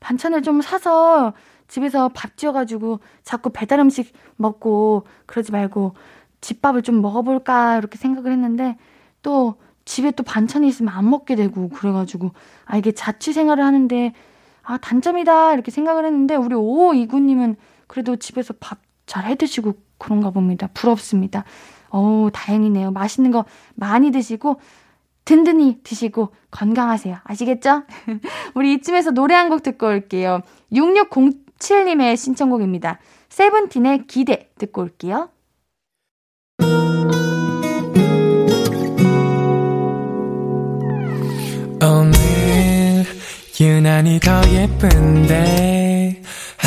반찬을 0.00 0.42
좀 0.42 0.60
사서 0.60 1.34
집에서 1.66 2.08
밥 2.08 2.36
지어가지고 2.36 3.00
자꾸 3.22 3.50
배달 3.50 3.80
음식 3.80 4.12
먹고 4.36 5.06
그러지 5.26 5.52
말고 5.52 5.94
집밥을 6.40 6.82
좀 6.82 7.02
먹어볼까 7.02 7.78
이렇게 7.78 7.98
생각을 7.98 8.32
했는데 8.32 8.76
또 9.22 9.56
집에 9.84 10.10
또 10.12 10.22
반찬이 10.22 10.68
있으면 10.68 10.94
안 10.94 11.08
먹게 11.10 11.34
되고 11.34 11.68
그래가지고 11.68 12.32
아 12.64 12.76
이게 12.76 12.92
자취 12.92 13.32
생활을 13.32 13.64
하는데 13.64 14.14
아 14.62 14.78
단점이다 14.78 15.54
이렇게 15.54 15.70
생각을 15.70 16.04
했는데 16.04 16.36
우리 16.36 16.54
오이구님은 16.54 17.56
그래도 17.86 18.16
집에서 18.16 18.54
밥 18.60 18.78
잘 19.08 19.24
해드시고 19.24 19.74
그런가 19.98 20.30
봅니다. 20.30 20.68
부럽습니다. 20.72 21.44
어우 21.88 22.30
다행이네요. 22.32 22.92
맛있는 22.92 23.32
거 23.32 23.44
많이 23.74 24.12
드시고 24.12 24.60
든든히 25.24 25.80
드시고 25.82 26.32
건강하세요. 26.52 27.18
아시겠죠? 27.24 27.82
우리 28.54 28.74
이쯤에서 28.74 29.10
노래 29.10 29.34
한 29.34 29.48
곡 29.48 29.62
듣고 29.64 29.88
올게요. 29.88 30.42
6607님의 30.72 32.16
신청곡입니다. 32.16 33.00
세븐틴의 33.28 34.06
기대 34.06 34.50
듣고 34.58 34.82
올게요. 34.82 35.30
유난히 43.60 44.20
더 44.20 44.40
예쁜데 44.52 46.22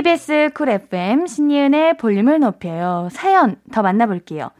KBS 0.00 0.50
쿨 0.54 0.70
FM 0.70 1.26
신예은의 1.26 1.98
볼륨을 1.98 2.40
높여요. 2.40 3.08
사연 3.12 3.60
더 3.70 3.82
만나볼게요. 3.82 4.50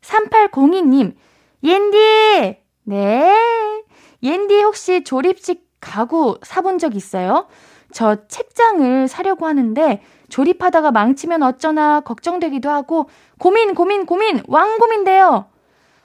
3802님, 0.00 1.14
옌디! 1.62 2.56
네. 2.84 3.84
옌디 4.22 4.62
혹시 4.62 5.04
조립식 5.04 5.68
가구 5.78 6.38
사본 6.42 6.78
적 6.78 6.96
있어요? 6.96 7.48
저 7.92 8.26
책장을 8.28 9.08
사려고 9.08 9.46
하는데 9.46 10.02
조립하다가 10.30 10.90
망치면 10.90 11.42
어쩌나 11.42 12.00
걱정되기도 12.00 12.70
하고 12.70 13.10
고민, 13.38 13.74
고민, 13.74 14.06
고민, 14.06 14.42
왕 14.48 14.78
고민돼요. 14.78 15.50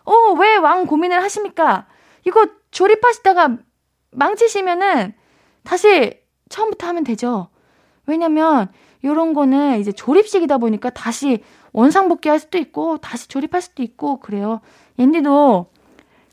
어, 0.03 0.13
왜왕 0.37 0.87
고민을 0.87 1.23
하십니까? 1.23 1.87
이거 2.25 2.47
조립하시다가 2.71 3.59
망치시면은 4.11 5.13
다시 5.63 6.19
처음부터 6.49 6.87
하면 6.87 7.05
되죠. 7.05 7.47
왜냐면 8.05 8.69
이런 9.01 9.33
거는 9.33 9.79
이제 9.79 9.91
조립식이다 9.91 10.57
보니까 10.57 10.89
다시 10.89 11.43
원상복귀 11.73 12.29
할 12.29 12.39
수도 12.39 12.57
있고 12.57 12.97
다시 12.97 13.27
조립할 13.27 13.61
수도 13.61 13.83
있고 13.83 14.19
그래요. 14.19 14.61
옌디도 14.99 15.67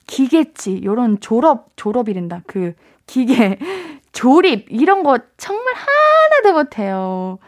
기계치 0.07 0.83
요런 0.85 1.21
졸업 1.21 1.69
졸업이란다. 1.77 2.43
그 2.47 2.75
기계 3.07 3.59
조립 4.13 4.67
이런 4.71 5.03
거 5.03 5.19
정말 5.37 5.75
하나도 5.75 6.59
못해요. 6.59 7.39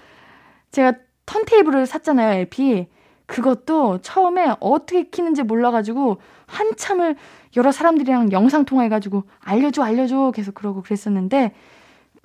제가 0.70 0.94
턴테이블을 1.26 1.86
샀잖아요, 1.86 2.40
LP. 2.40 2.86
그것도 3.26 3.98
처음에 4.02 4.54
어떻게 4.60 5.04
키는지 5.04 5.42
몰라가지고 5.42 6.18
한참을 6.46 7.16
여러 7.56 7.72
사람들이랑 7.72 8.32
영상 8.32 8.64
통화해가지고 8.64 9.24
알려줘, 9.40 9.82
알려줘 9.82 10.32
계속 10.34 10.54
그러고 10.54 10.82
그랬었는데 10.82 11.54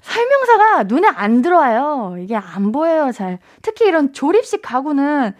설명서가 0.01 0.83
눈에 0.83 1.07
안 1.07 1.41
들어와요. 1.41 2.17
이게 2.19 2.35
안 2.35 2.71
보여요, 2.71 3.11
잘. 3.11 3.39
특히 3.61 3.87
이런 3.87 4.13
조립식 4.13 4.61
가구는 4.61 5.33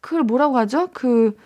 그걸 0.00 0.22
뭐라고 0.22 0.56
하죠? 0.58 0.88
그, 0.92 1.36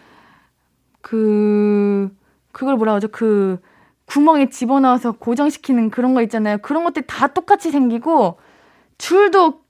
그, 1.00 2.14
그걸 2.52 2.76
뭐라고 2.76 2.96
하죠? 2.96 3.08
그, 3.08 3.60
구멍에 4.06 4.50
집어넣어서 4.50 5.12
고정시키는 5.12 5.90
그런 5.90 6.14
거 6.14 6.22
있잖아요. 6.22 6.58
그런 6.58 6.84
것들이 6.84 7.06
다 7.06 7.26
똑같이 7.26 7.70
생기고, 7.70 8.38
줄도 8.98 9.66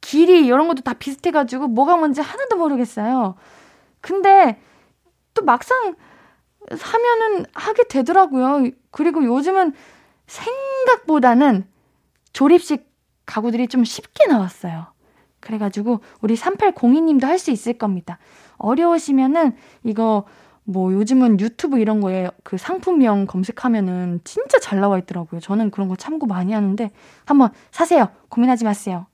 길이 0.00 0.46
이런 0.46 0.68
것도 0.68 0.82
다 0.82 0.94
비슷해가지고 0.94 1.68
뭐가 1.68 1.96
뭔지 1.96 2.20
하나도 2.20 2.56
모르겠어요. 2.56 3.34
근데 4.00 4.60
또 5.34 5.44
막상 5.44 5.94
사면은 6.76 7.46
하게 7.54 7.84
되더라고요. 7.84 8.70
그리고 8.90 9.24
요즘은 9.24 9.72
생각보다는 10.26 11.66
조립식 12.38 12.88
가구들이 13.26 13.66
좀 13.66 13.82
쉽게 13.82 14.28
나왔어요. 14.28 14.86
그래가지고 15.40 15.98
우리 16.20 16.36
3802님도 16.36 17.24
할 17.24 17.36
수 17.40 17.50
있을 17.50 17.72
겁니다. 17.72 18.18
어려우시면은 18.58 19.56
이거 19.82 20.24
뭐 20.62 20.92
요즘은 20.92 21.40
유튜브 21.40 21.80
이런 21.80 22.00
거에 22.00 22.30
그 22.44 22.56
상품명 22.56 23.26
검색하면은 23.26 24.20
진짜 24.22 24.60
잘 24.60 24.78
나와 24.78 24.98
있더라고요. 24.98 25.40
저는 25.40 25.72
그런 25.72 25.88
거 25.88 25.96
참고 25.96 26.26
많이 26.26 26.52
하는데 26.52 26.92
한번 27.24 27.50
사세요. 27.72 28.06
고민하지 28.28 28.64
마세요. 28.64 29.06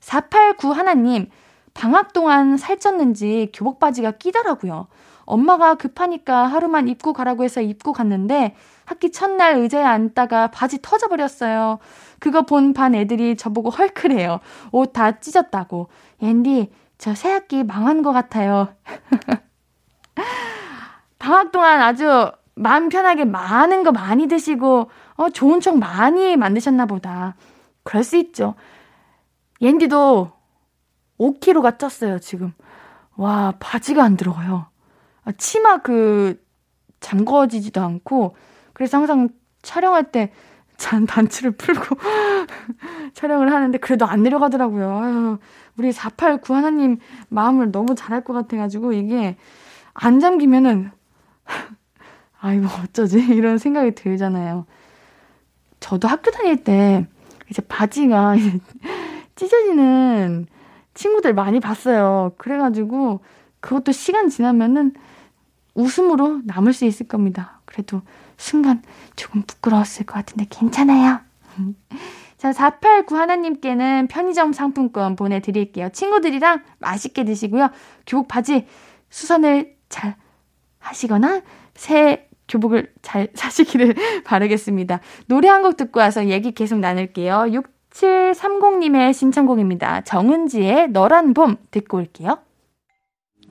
489 0.00 0.72
하나님, 0.72 1.30
방학 1.72 2.12
동안 2.12 2.56
살쪘는지 2.56 3.50
교복 3.52 3.78
바지가 3.78 4.12
끼더라고요. 4.12 4.88
엄마가 5.30 5.74
급하니까 5.76 6.46
하루만 6.46 6.88
입고 6.88 7.12
가라고 7.12 7.44
해서 7.44 7.60
입고 7.60 7.92
갔는데 7.92 8.54
학기 8.84 9.12
첫날 9.12 9.56
의자에 9.56 9.84
앉다가 9.84 10.48
바지 10.50 10.80
터져버렸어요. 10.82 11.78
그거 12.18 12.42
본 12.42 12.74
반 12.74 12.94
애들이 12.94 13.36
저보고 13.36 13.70
헐크래요. 13.70 14.40
옷 14.72 14.92
다 14.92 15.20
찢었다고. 15.20 15.88
앤디, 16.22 16.70
저 16.98 17.14
새 17.14 17.30
학기 17.30 17.62
망한 17.64 18.02
것 18.02 18.12
같아요. 18.12 18.68
방학 21.18 21.52
동안 21.52 21.80
아주 21.82 22.32
마음 22.54 22.88
편하게 22.88 23.24
많은 23.24 23.84
거 23.84 23.92
많이 23.92 24.26
드시고, 24.26 24.90
어, 25.16 25.30
좋은 25.30 25.60
척 25.60 25.78
많이 25.78 26.36
만드셨나 26.36 26.86
보다. 26.86 27.36
그럴 27.84 28.04
수 28.04 28.16
있죠. 28.16 28.54
옌디도 29.60 30.32
5kg가 31.18 31.78
쪘어요, 31.78 32.20
지금. 32.20 32.52
와, 33.16 33.54
바지가 33.60 34.02
안 34.02 34.16
들어가요. 34.16 34.66
아, 35.30 35.32
치마 35.38 35.78
그, 35.78 36.42
잠궈지지도 37.00 37.80
않고, 37.80 38.36
그래서 38.72 38.98
항상 38.98 39.28
촬영할 39.62 40.10
때 40.12 40.32
잔 40.80 41.06
단추를 41.06 41.52
풀고 41.52 41.96
촬영을 43.12 43.52
하는데 43.52 43.76
그래도 43.78 44.06
안 44.06 44.22
내려가더라고요. 44.22 44.98
아유, 44.98 45.38
우리 45.76 45.92
489 45.92 46.54
하나님 46.54 46.98
마음을 47.28 47.70
너무 47.70 47.94
잘할 47.94 48.24
것 48.24 48.32
같아가지고 48.32 48.94
이게 48.94 49.36
안 49.92 50.20
잠기면은 50.20 50.90
아이고 52.40 52.66
어쩌지 52.82 53.20
이런 53.20 53.58
생각이 53.58 53.94
들잖아요. 53.94 54.64
저도 55.80 56.08
학교 56.08 56.30
다닐 56.30 56.64
때 56.64 57.06
이제 57.50 57.60
바지가 57.60 58.36
찢어지는 59.36 60.46
친구들 60.94 61.34
많이 61.34 61.60
봤어요. 61.60 62.32
그래가지고 62.38 63.20
그것도 63.60 63.92
시간 63.92 64.30
지나면은 64.30 64.94
웃음으로 65.80 66.40
남을 66.44 66.72
수 66.72 66.84
있을 66.84 67.08
겁니다. 67.08 67.60
그래도 67.64 68.02
순간 68.36 68.82
조금 69.16 69.42
부끄러웠을 69.42 70.06
것 70.06 70.14
같은데 70.14 70.46
괜찮아요. 70.48 71.20
자, 72.38 72.52
489 72.52 73.16
하나님께는 73.18 74.08
편의점 74.08 74.52
상품권 74.52 75.14
보내드릴게요. 75.16 75.90
친구들이랑 75.90 76.62
맛있게 76.78 77.24
드시고요. 77.24 77.68
교복 78.06 78.28
바지 78.28 78.66
수선을 79.10 79.76
잘 79.90 80.16
하시거나 80.78 81.42
새 81.74 82.28
교복을 82.48 82.92
잘 83.02 83.28
사시기를 83.34 83.94
바라겠습니다. 84.24 85.00
노래 85.26 85.48
한 85.48 85.62
곡 85.62 85.76
듣고 85.76 86.00
와서 86.00 86.26
얘기 86.28 86.52
계속 86.52 86.78
나눌게요. 86.78 87.46
6730님의 87.90 89.12
신청곡입니다. 89.12 90.00
정은지의 90.02 90.88
너란 90.88 91.34
봄 91.34 91.56
듣고 91.70 91.98
올게요. 91.98 92.38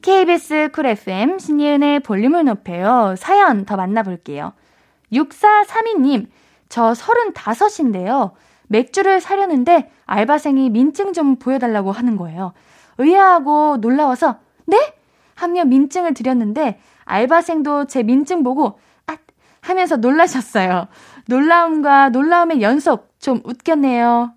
KBS 0.09 0.69
쿨 0.73 0.87
FM 0.87 1.37
신예은의 1.37 1.99
볼륨을 1.99 2.43
높여요. 2.43 3.13
사연 3.15 3.63
더 3.63 3.75
만나볼게요. 3.77 4.53
6432님, 5.13 6.25
저 6.67 6.93
35인데요. 6.93 8.31
맥주를 8.69 9.21
사려는데 9.21 9.91
알바생이 10.07 10.71
민증 10.71 11.13
좀 11.13 11.35
보여달라고 11.35 11.91
하는 11.91 12.17
거예요. 12.17 12.53
의아하고 12.97 13.77
놀라워서, 13.81 14.39
네? 14.65 14.95
하며 15.35 15.63
민증을 15.65 16.15
드렸는데, 16.15 16.79
알바생도 17.05 17.85
제 17.85 18.01
민증 18.01 18.41
보고, 18.41 18.79
아! 19.05 19.15
하면서 19.61 19.95
놀라셨어요. 19.95 20.87
놀라움과 21.27 22.09
놀라움의 22.09 22.63
연속, 22.63 23.13
좀 23.19 23.41
웃겼네요. 23.43 24.33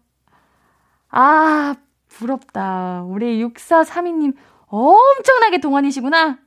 아, 1.09 1.75
부럽다. 2.09 3.05
우리 3.07 3.43
6432님, 3.43 4.35
엄청나게 4.73 5.59
동안이시구나. 5.61 6.39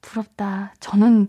부럽다. 0.00 0.72
저는 0.80 1.28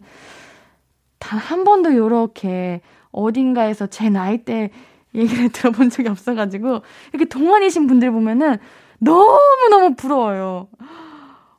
단 1.20 1.40
한 1.40 1.64
번도 1.66 1.96
요렇게 1.96 2.82
어딘가에서 3.12 3.88
제 3.88 4.10
나이대 4.10 4.72
얘기를 5.14 5.50
들어본 5.52 5.90
적이 5.90 6.10
없어가지고, 6.10 6.82
이렇게 7.12 7.26
동안이신 7.26 7.88
분들 7.88 8.12
보면은 8.12 8.58
너무너무 9.00 9.96
부러워요. 9.96 10.70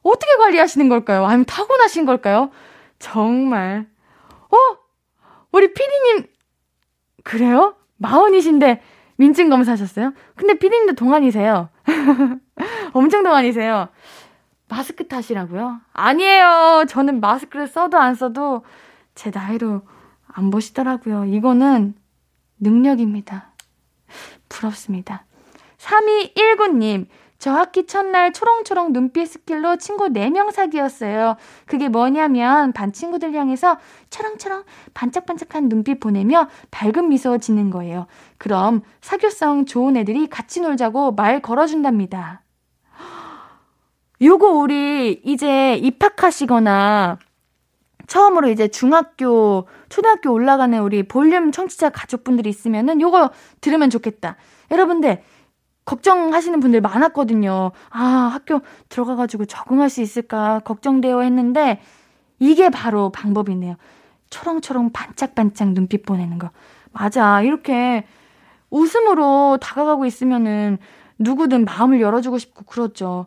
어떻게 0.03 0.37
관리하시는 0.37 0.88
걸까요? 0.88 1.27
아니면 1.27 1.45
타고나신 1.45 2.07
걸까요? 2.07 2.51
정말. 2.99 3.87
어? 4.51 4.57
우리 5.53 5.73
피디님, 5.75 6.27
그래요? 7.25 7.75
마흔이신데 7.99 8.81
민증 9.16 9.51
검사하셨어요? 9.51 10.12
근데 10.37 10.55
피디님도 10.55 10.95
동안이세요. 10.95 11.69
엄청 12.95 13.23
동안이세요. 13.23 13.88
마스크 14.68 15.07
탓이라고요? 15.07 15.81
아니에요. 15.92 16.85
저는 16.88 17.20
마스크를 17.20 17.66
써도 17.66 17.98
안 17.98 18.14
써도 18.14 18.64
제 19.14 19.31
나이로 19.31 19.83
안 20.26 20.50
보시더라고요. 20.50 21.24
이거는 21.26 21.94
능력입니다. 22.59 23.52
부럽습니다. 24.48 25.24
3219님, 25.79 27.07
저 27.38 27.52
학기 27.52 27.87
첫날 27.87 28.33
초롱초롱 28.33 28.92
눈빛 28.92 29.26
스킬로 29.26 29.76
친구 29.76 30.09
4명 30.09 30.50
사귀었어요. 30.50 31.37
그게 31.66 31.88
뭐냐면 31.88 32.72
반 32.72 32.92
친구들 32.92 33.35
향해서 33.35 33.79
초롱초롱 34.11 34.64
반짝반짝한 34.94 35.68
눈빛 35.68 36.00
보내며 36.00 36.48
밝은 36.70 37.09
미소 37.09 37.37
짓는 37.38 37.70
거예요. 37.70 38.07
그럼 38.38 38.83
사교성 39.02 39.66
좋은 39.66 39.96
애들이 39.96 40.26
같이 40.29 40.61
놀자고 40.61 41.12
말 41.12 41.40
걸어준답니다. 41.40 42.42
요거 44.22 44.50
우리 44.52 45.20
이제 45.24 45.76
입학하시거나 45.76 47.18
처음으로 48.07 48.48
이제 48.48 48.68
중학교, 48.68 49.66
초등학교 49.88 50.33
올라가는 50.33 50.81
우리 50.81 51.02
볼륨 51.02 51.52
청취자 51.52 51.90
가족분들이 51.90 52.48
있으면은 52.48 53.00
요거 53.00 53.31
들으면 53.61 53.90
좋겠다. 53.90 54.37
여러분들, 54.70 55.22
걱정하시는 55.85 56.59
분들 56.61 56.81
많았거든요. 56.81 57.72
아, 57.90 58.00
학교 58.33 58.61
들어가가지고 58.88 59.44
적응할 59.44 59.90
수 59.90 60.00
있을까 60.00 60.61
걱정되어 60.61 61.20
했는데, 61.20 61.81
이게 62.38 62.70
바로 62.70 63.11
방법이네요. 63.11 63.76
초롱초롱 64.31 64.92
반짝반짝 64.92 65.72
눈빛 65.72 66.05
보내는 66.05 66.38
거. 66.38 66.50
맞아. 66.92 67.42
이렇게 67.42 68.07
웃음으로 68.70 69.59
다가가고 69.61 70.07
있으면은 70.07 70.79
누구든 71.18 71.64
마음을 71.64 72.00
열어주고 72.00 72.38
싶고 72.38 72.64
그렇죠. 72.64 73.26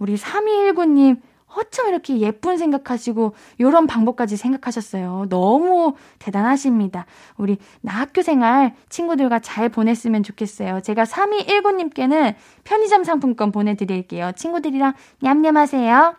우리 0.00 0.16
3219님, 0.16 1.20
어쩜 1.54 1.88
이렇게 1.88 2.18
예쁜 2.20 2.56
생각하시고 2.56 3.34
이런 3.58 3.86
방법까지 3.86 4.36
생각하셨어요. 4.36 5.26
너무 5.28 5.94
대단하십니다. 6.18 7.06
우리 7.36 7.58
나 7.80 7.92
학교 7.92 8.22
생활 8.22 8.74
친구들과 8.88 9.40
잘 9.40 9.68
보냈으면 9.68 10.22
좋겠어요. 10.22 10.80
제가 10.80 11.04
3219님께는 11.04 12.34
편의점 12.64 13.04
상품권 13.04 13.52
보내드릴게요. 13.52 14.32
친구들이랑 14.36 14.94
냠냠하세요. 15.20 16.14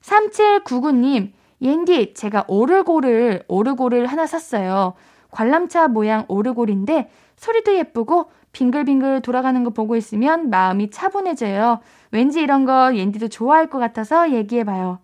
3799님, 0.00 1.32
옌디, 1.60 2.14
제가 2.14 2.44
오르골을, 2.46 3.44
오르골을 3.48 4.06
하나 4.06 4.26
샀어요. 4.26 4.94
관람차 5.32 5.88
모양 5.88 6.24
오르골인데 6.28 7.10
소리도 7.36 7.74
예쁘고 7.74 8.30
빙글빙글 8.52 9.20
돌아가는 9.20 9.62
거 9.64 9.70
보고 9.70 9.96
있으면 9.96 10.48
마음이 10.48 10.90
차분해져요. 10.90 11.80
왠지 12.16 12.40
이런 12.40 12.64
거 12.64 12.96
옌디도 12.96 13.28
좋아할 13.28 13.68
것 13.68 13.78
같아서 13.78 14.32
얘기해봐요. 14.32 15.00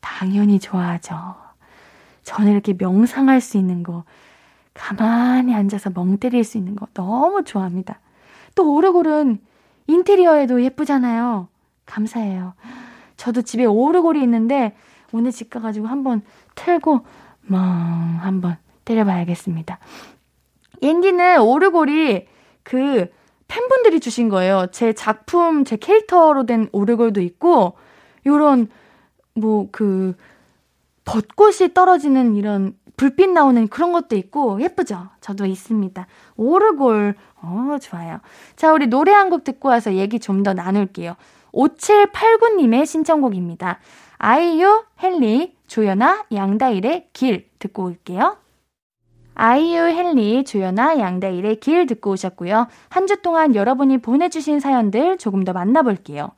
당연히 0.00 0.58
좋아하죠. 0.58 1.36
저는 2.24 2.50
이렇게 2.50 2.74
명상할 2.76 3.40
수 3.40 3.56
있는 3.56 3.84
거, 3.84 4.02
가만히 4.74 5.54
앉아서 5.54 5.90
멍 5.90 6.18
때릴 6.18 6.42
수 6.42 6.58
있는 6.58 6.74
거 6.74 6.88
너무 6.94 7.44
좋아합니다. 7.44 8.00
또 8.56 8.74
오르골은 8.74 9.38
인테리어에도 9.86 10.64
예쁘잖아요. 10.64 11.46
감사해요. 11.86 12.54
저도 13.16 13.42
집에 13.42 13.64
오르골이 13.64 14.20
있는데 14.22 14.74
오늘 15.12 15.30
집 15.30 15.48
가가지고 15.48 15.86
한번 15.86 16.22
틀고 16.56 17.06
멍 17.42 17.60
한번 18.20 18.56
때려봐야겠습니다. 18.84 19.78
옌디는 20.82 21.40
오르골이 21.40 22.26
그 22.64 23.12
팬분들이 23.48 24.00
주신 24.00 24.28
거예요. 24.28 24.66
제 24.72 24.92
작품, 24.92 25.64
제 25.64 25.76
캐릭터로 25.76 26.46
된 26.46 26.68
오르골도 26.72 27.20
있고, 27.20 27.74
요런, 28.26 28.68
뭐, 29.34 29.68
그, 29.70 30.14
벚꽃이 31.04 31.72
떨어지는 31.74 32.34
이런 32.36 32.76
불빛 32.96 33.30
나오는 33.30 33.68
그런 33.68 33.92
것도 33.92 34.16
있고, 34.16 34.60
예쁘죠? 34.60 35.08
저도 35.20 35.46
있습니다. 35.46 36.06
오르골, 36.36 37.14
어, 37.42 37.76
좋아요. 37.80 38.20
자, 38.56 38.72
우리 38.72 38.86
노래 38.88 39.12
한 39.12 39.30
곡 39.30 39.44
듣고 39.44 39.68
와서 39.68 39.94
얘기 39.94 40.18
좀 40.18 40.42
더 40.42 40.54
나눌게요. 40.54 41.14
5789님의 41.52 42.86
신청곡입니다. 42.86 43.78
아이유, 44.18 44.84
헨리, 45.02 45.54
조연아, 45.66 46.24
양다일의 46.32 47.08
길 47.12 47.48
듣고 47.58 47.84
올게요. 47.84 48.36
아이유, 49.38 49.80
헨리, 49.82 50.44
조연아, 50.44 50.98
양다일의 50.98 51.60
길 51.60 51.84
듣고 51.86 52.12
오셨고요. 52.12 52.68
한 52.88 53.06
주 53.06 53.20
동안 53.20 53.54
여러분이 53.54 53.98
보내주신 53.98 54.60
사연들 54.60 55.18
조금 55.18 55.44
더 55.44 55.52
만나볼게요. 55.52 56.30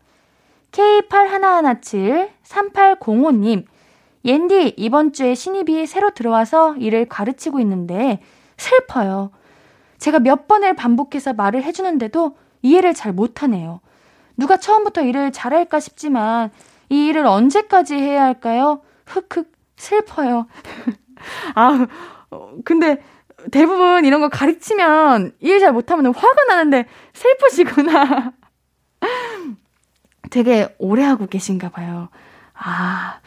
K8117-3805님, 0.73 3.65
옌디, 4.25 4.75
이번 4.77 5.13
주에 5.13 5.35
신입이 5.35 5.87
새로 5.87 6.11
들어와서 6.11 6.75
일을 6.77 7.07
가르치고 7.09 7.61
있는데 7.61 8.21
슬퍼요. 8.57 9.31
제가 9.99 10.19
몇 10.19 10.49
번을 10.49 10.75
반복해서 10.75 11.33
말을 11.33 11.63
해주는데도 11.63 12.37
이해를 12.63 12.95
잘 12.95 13.13
못하네요. 13.13 13.81
누가 14.37 14.57
처음부터 14.57 15.03
일을 15.03 15.31
잘할까 15.33 15.79
싶지만 15.81 16.51
이 16.91 17.07
일을 17.07 17.27
언제까지 17.27 17.95
해야 17.95 18.25
할까요? 18.25 18.81
흑흑, 19.07 19.51
슬퍼요. 19.77 20.47
아, 21.55 21.87
어, 22.31 22.53
근데 22.65 23.03
대부분 23.51 24.05
이런 24.05 24.21
거 24.21 24.29
가르치면 24.29 25.33
이해 25.41 25.59
잘 25.59 25.73
못하면 25.73 26.15
화가 26.15 26.45
나는데 26.49 26.87
슬프시구나. 27.13 28.33
되게 30.31 30.75
오래 30.79 31.03
하고 31.03 31.27
계신가 31.27 31.71
봐요. 31.71 32.09
아, 32.55 33.21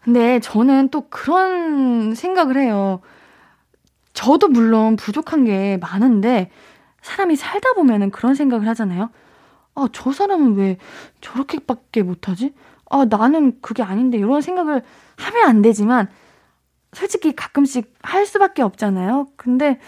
근데 0.00 0.40
저는 0.40 0.88
또 0.90 1.08
그런 1.08 2.14
생각을 2.14 2.56
해요. 2.58 3.00
저도 4.12 4.48
물론 4.48 4.96
부족한 4.96 5.44
게 5.44 5.78
많은데 5.80 6.50
사람이 7.00 7.36
살다 7.36 7.72
보면은 7.72 8.10
그런 8.10 8.34
생각을 8.34 8.68
하잖아요. 8.68 9.10
아, 9.74 9.88
저 9.92 10.12
사람은 10.12 10.56
왜 10.56 10.76
저렇게밖에 11.20 12.02
못하지? 12.02 12.52
아, 12.90 13.06
나는 13.08 13.58
그게 13.62 13.82
아닌데 13.82 14.18
이런 14.18 14.42
생각을 14.42 14.82
하면 15.16 15.48
안 15.48 15.62
되지만 15.62 16.08
솔직히 16.92 17.34
가끔씩 17.34 17.94
할 18.02 18.26
수밖에 18.26 18.62
없잖아요. 18.62 19.28
근데 19.36 19.78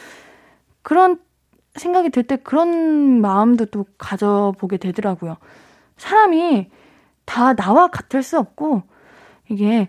그런 0.82 1.18
생각이 1.74 2.10
들 2.10 2.22
때 2.22 2.36
그런 2.36 3.20
마음도 3.20 3.66
또 3.66 3.84
가져보게 3.98 4.76
되더라고요. 4.76 5.36
사람이 5.96 6.70
다 7.24 7.54
나와 7.54 7.88
같을 7.88 8.22
수 8.22 8.38
없고, 8.38 8.82
이게 9.48 9.88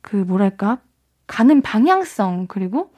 그 0.00 0.16
뭐랄까, 0.16 0.78
가는 1.26 1.62
방향성, 1.62 2.46
그리고 2.48 2.90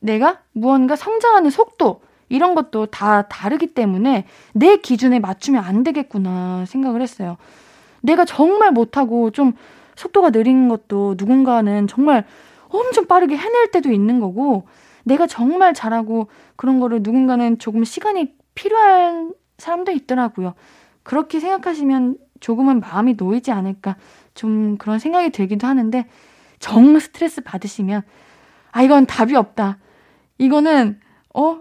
내가 0.00 0.40
무언가 0.52 0.96
성장하는 0.96 1.50
속도, 1.50 2.00
이런 2.28 2.54
것도 2.54 2.86
다 2.86 3.22
다르기 3.28 3.68
때문에 3.68 4.26
내 4.52 4.76
기준에 4.78 5.20
맞추면 5.20 5.62
안 5.62 5.84
되겠구나 5.84 6.64
생각을 6.66 7.00
했어요. 7.00 7.36
내가 8.00 8.24
정말 8.24 8.72
못하고 8.72 9.30
좀 9.30 9.52
속도가 9.94 10.30
느린 10.30 10.68
것도 10.68 11.14
누군가는 11.18 11.86
정말 11.86 12.24
엄청 12.78 13.06
빠르게 13.06 13.36
해낼 13.36 13.70
때도 13.70 13.90
있는 13.90 14.20
거고, 14.20 14.66
내가 15.04 15.26
정말 15.26 15.72
잘하고 15.72 16.28
그런 16.56 16.80
거를 16.80 17.00
누군가는 17.02 17.58
조금 17.58 17.84
시간이 17.84 18.34
필요한 18.54 19.32
사람도 19.58 19.92
있더라고요. 19.92 20.54
그렇게 21.04 21.38
생각하시면 21.38 22.18
조금은 22.40 22.80
마음이 22.80 23.14
놓이지 23.14 23.52
않을까 23.52 23.96
좀 24.34 24.76
그런 24.78 24.98
생각이 24.98 25.30
들기도 25.30 25.66
하는데 25.66 26.06
정말 26.58 27.00
스트레스 27.00 27.40
받으시면 27.40 28.02
아 28.72 28.82
이건 28.82 29.06
답이 29.06 29.36
없다. 29.36 29.78
이거는 30.38 31.00
어 31.34 31.60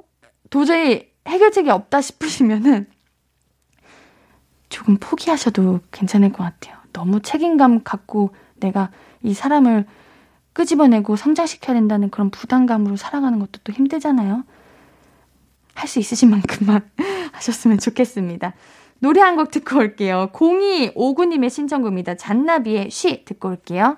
도저히 0.50 1.12
해결책이 1.28 1.70
없다 1.70 2.02
싶으시면은 2.02 2.88
조금 4.70 4.98
포기하셔도 4.98 5.82
괜찮을 5.92 6.32
것 6.32 6.44
같아요. 6.44 6.78
너무 6.92 7.22
책임감 7.22 7.84
갖고 7.84 8.32
내가 8.56 8.90
이 9.22 9.34
사람을 9.34 9.86
끄집어내고 10.56 11.16
성장시켜야 11.18 11.76
된다는 11.76 12.10
그런 12.10 12.32
부담감으로 12.32 12.96
살아가는 12.96 13.38
것도 13.40 13.60
또 13.64 13.72
힘들잖아요. 13.74 14.44
할 15.76 15.88
수 15.90 16.00
있으신 16.00 16.30
만큼만 16.32 16.90
하셨으면 17.34 17.78
좋겠습니다. 17.80 18.54
노래 19.00 19.22
한 19.22 19.36
곡 19.36 19.52
듣고 19.52 19.78
올게요. 19.80 20.30
0259님의 20.34 21.50
신청곡입니다. 21.50 22.16
잔나비의 22.16 22.90
쉬 22.90 23.26
듣고 23.26 23.50
올게요. 23.50 23.98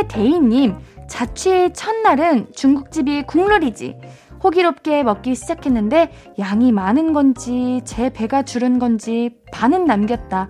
소예 0.00 0.08
대인님, 0.08 0.76
자취 1.08 1.70
첫날은 1.72 2.48
중국집이 2.54 3.24
국룰이지. 3.24 3.98
호기롭게 4.42 5.02
먹기 5.02 5.34
시작했는데 5.34 6.10
양이 6.38 6.72
많은 6.72 7.12
건지 7.12 7.82
제 7.84 8.10
배가 8.10 8.42
줄은 8.42 8.78
건지 8.78 9.36
반은 9.52 9.84
남겼다. 9.84 10.48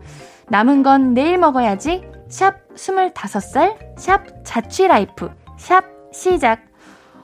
남은 0.48 0.82
건 0.82 1.14
내일 1.14 1.38
먹어야지. 1.38 2.02
샵 2.28 2.68
25살, 2.74 3.76
샵 3.98 4.24
자취라이프, 4.44 5.30
샵 5.58 5.84
시작. 6.12 6.60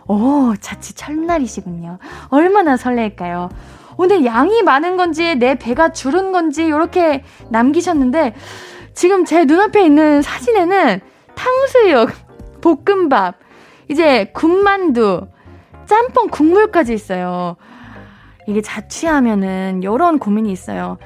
오, 0.08 0.54
자취 0.60 0.94
첫날이시군요. 0.94 1.98
얼마나 2.28 2.76
설렐까요? 2.76 3.50
오늘 3.96 4.24
양이 4.24 4.62
많은 4.62 4.96
건지 4.96 5.36
내 5.36 5.54
배가 5.54 5.92
줄은 5.92 6.32
건지 6.32 6.64
이렇게 6.64 7.22
남기셨는데 7.50 8.34
지금 8.94 9.24
제 9.24 9.44
눈앞에 9.44 9.84
있는 9.84 10.22
사진에는 10.22 11.00
탕수육, 11.36 12.10
볶음밥, 12.60 13.36
이제 13.88 14.26
군만두, 14.32 15.28
짬뽕 15.86 16.28
국물까지 16.28 16.92
있어요. 16.92 17.56
이게 18.48 18.60
자취하면은 18.60 19.82
이런 19.82 20.18
고민이 20.18 20.50
있어요. 20.50 20.98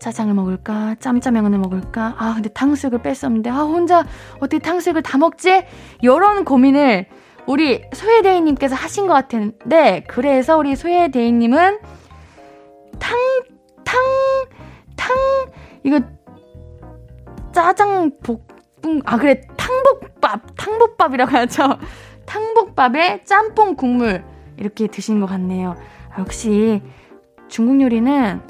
짜장을 0.00 0.32
먹을까? 0.34 0.96
짬짜면을 1.00 1.58
먹을까? 1.58 2.14
아, 2.18 2.34
근데 2.34 2.48
탕수육을 2.48 3.02
뺐었는데, 3.02 3.50
아, 3.50 3.62
혼자 3.62 4.04
어떻게 4.36 4.58
탕수육을 4.58 5.02
다 5.02 5.18
먹지? 5.18 5.64
이런 6.02 6.44
고민을 6.44 7.06
우리 7.46 7.82
소혜대인님께서 7.92 8.74
하신 8.74 9.06
것 9.06 9.14
같은데, 9.14 10.04
그래서 10.08 10.56
우리 10.56 10.76
소혜대인님은 10.76 11.78
탕, 12.98 13.18
탕, 13.84 14.00
탕, 14.96 15.16
이거 15.82 16.00
짜장 17.52 18.12
볶 18.22 18.40
음, 18.88 19.02
아, 19.04 19.18
그래, 19.18 19.42
탕복밥, 19.56 20.56
탕복밥이라고 20.56 21.30
하죠. 21.36 21.78
탕복밥에 22.26 23.24
짬뽕 23.24 23.76
국물, 23.76 24.24
이렇게 24.56 24.86
드신 24.86 25.20
것 25.20 25.26
같네요. 25.26 25.76
아, 26.14 26.20
역시 26.20 26.82
중국 27.48 27.80
요리는 27.80 28.40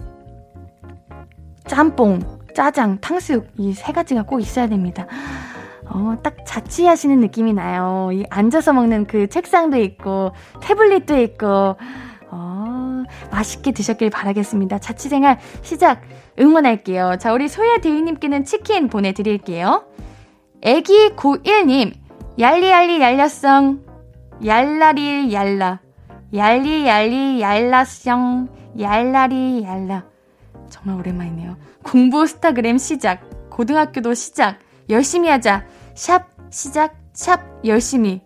짬뽕, 1.67 2.21
짜장, 2.55 2.99
탕수육 3.01 3.49
이 3.59 3.73
세 3.75 3.93
가지가 3.93 4.23
꼭 4.23 4.41
있어야 4.41 4.69
됩니다. 4.69 5.07
어, 5.91 6.17
딱 6.23 6.37
자취하시는 6.45 7.19
느낌이 7.21 7.53
나요. 7.53 8.11
이 8.13 8.25
앉아서 8.31 8.73
먹는 8.73 9.07
그 9.07 9.29
책상도 9.29 9.77
있고 9.79 10.33
태블릿도 10.61 11.19
있고 11.21 11.77
어, 12.31 13.03
맛있게 13.31 13.73
드셨길 13.73 14.11
바라겠습니다. 14.11 14.79
자취생활 14.79 15.39
시작 15.63 16.03
응원할게요. 16.39 17.17
자, 17.19 17.33
우리 17.33 17.49
소야 17.49 17.79
대위님께는 17.79 18.45
치킨 18.45 18.89
보내드릴게요. 18.89 19.85
애기 20.63 21.11
91님, 21.11 21.95
얄리얄리 22.39 23.01
얄라성, 23.01 23.81
얄라리 24.45 25.33
얄라, 25.33 25.81
얄리얄리 26.35 27.41
얄라성, 27.41 28.49
얄라리 28.79 29.63
얄라. 29.63 30.05
정말 30.69 30.99
오랜만이네요. 30.99 31.57
공부 31.83 32.27
스타그램 32.27 32.77
시작. 32.77 33.21
고등학교도 33.51 34.15
시작. 34.15 34.59
열심히 34.91 35.29
하자. 35.29 35.65
샵 35.95 36.29
시작. 36.51 36.95
샵 37.13 37.41
열심히. 37.65 38.23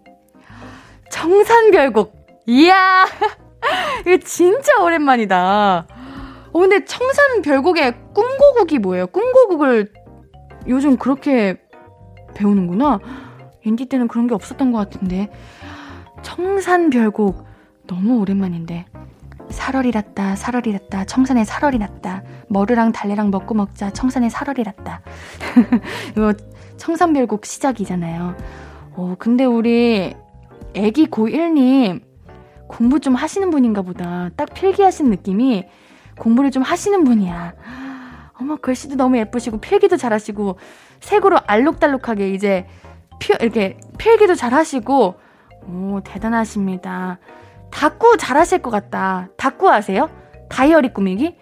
청산별곡. 1.11 2.15
이야. 2.47 3.07
이거 4.07 4.17
진짜 4.25 4.83
오랜만이다. 4.83 5.87
어, 6.53 6.59
근데 6.59 6.85
청산 6.85 7.43
별곡의 7.43 7.95
꿈고국이 8.15 8.79
뭐예요? 8.79 9.07
꿈고국을 9.07 9.93
요즘 10.67 10.97
그렇게 10.97 11.62
배우는구나. 12.35 13.01
인디 13.65 13.87
때는 13.87 14.09
그런 14.09 14.27
게 14.27 14.35
없었던 14.35 14.73
것 14.73 14.79
같은데. 14.79 15.31
청산 16.23 16.91
별곡 16.91 17.45
너무 17.87 18.19
오랜만인데. 18.19 18.87
살얼이 19.51 19.91
났다, 19.91 20.35
살얼이 20.35 20.73
났다, 20.73 21.05
청산에 21.05 21.45
살얼이 21.45 21.79
났다. 21.79 22.23
머르랑 22.49 22.93
달래랑 22.93 23.31
먹고 23.31 23.55
먹자, 23.55 23.91
청산에 23.91 24.31
살얼이 24.31 24.63
났다. 24.63 25.03
이거 26.13 26.33
청산별곡 26.79 27.45
시작이잖아요. 27.45 28.37
어, 28.95 29.15
근데 29.19 29.45
우리 29.45 30.15
애기 30.75 31.07
고1님 31.07 32.01
공부 32.67 33.01
좀 33.01 33.15
하시는 33.15 33.51
분인가 33.51 33.83
보다. 33.83 34.31
딱 34.37 34.55
필기하시는 34.55 35.11
느낌이 35.11 35.65
공부를 36.19 36.51
좀 36.51 36.63
하시는 36.63 37.05
분이야. 37.05 37.55
어머, 38.43 38.57
글씨도 38.57 38.97
너무 38.97 39.19
예쁘시고, 39.19 39.59
필기도 39.59 39.97
잘하시고, 39.97 40.59
색으로 40.99 41.39
알록달록하게 41.47 42.31
이제, 42.31 42.67
피, 43.21 43.33
이렇게 43.41 43.79
필기도 43.99 44.35
잘하시고, 44.35 45.15
오, 45.69 46.01
대단하십니다. 46.03 47.21
다꾸 47.71 48.17
잘하실 48.17 48.59
것 48.61 48.71
같다. 48.71 49.29
다꾸 49.37 49.71
아세요? 49.71 50.11
다이어리 50.51 50.93
꾸미기? 50.93 51.37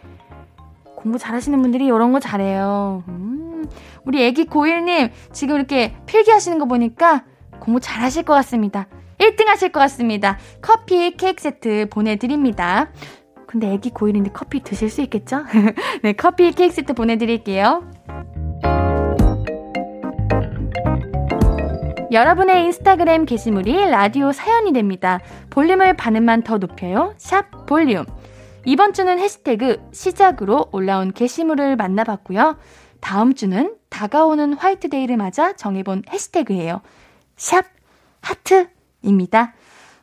공부 0.94 1.16
잘하시는 1.16 1.60
분들이 1.62 1.86
이런 1.86 2.12
거 2.12 2.20
잘해요. 2.20 3.02
음, 3.08 3.64
우리 4.04 4.22
애기 4.22 4.44
고1님, 4.44 5.10
지금 5.32 5.56
이렇게 5.56 5.96
필기하시는 6.04 6.58
거 6.58 6.66
보니까 6.66 7.24
공부 7.60 7.80
잘하실 7.80 8.24
것 8.24 8.34
같습니다. 8.34 8.86
1등 9.18 9.46
하실 9.46 9.72
것 9.72 9.80
같습니다. 9.80 10.38
커피 10.60 11.16
케이크 11.16 11.42
세트 11.42 11.88
보내드립니다. 11.90 12.90
근데 13.50 13.72
애기 13.72 13.90
고1인데 13.90 14.30
커피 14.32 14.62
드실 14.62 14.88
수 14.88 15.02
있겠죠? 15.02 15.42
네, 16.04 16.12
커피 16.12 16.52
케이크 16.52 16.72
세트 16.72 16.94
보내드릴게요. 16.94 17.82
여러분의 22.12 22.66
인스타그램 22.66 23.24
게시물이 23.24 23.90
라디오 23.90 24.30
사연이 24.30 24.72
됩니다. 24.72 25.18
볼륨을 25.50 25.96
반음만 25.96 26.42
더 26.44 26.58
높여요. 26.58 27.12
샵 27.18 27.66
볼륨. 27.66 28.06
이번 28.66 28.92
주는 28.92 29.18
해시태그 29.18 29.88
시작으로 29.92 30.68
올라온 30.70 31.10
게시물을 31.10 31.74
만나봤고요. 31.74 32.56
다음 33.00 33.34
주는 33.34 33.74
다가오는 33.88 34.52
화이트데이를 34.52 35.16
맞아 35.16 35.54
정해본 35.54 36.04
해시태그예요. 36.08 36.82
샵 37.36 37.64
하트입니다. 38.20 39.54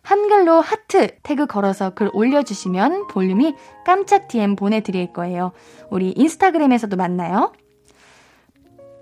한글로 0.08 0.62
하트 0.62 1.17
태그 1.22 1.48
걸어서 1.48 1.89
글 1.89 2.10
올려주시면 2.13 3.08
볼륨이 3.08 3.56
깜짝 3.86 4.30
DM 4.30 4.56
보내드릴 4.56 5.12
거예요. 5.12 5.52
우리 5.89 6.13
인스타그램에서도 6.15 6.96
만나요. 6.96 7.52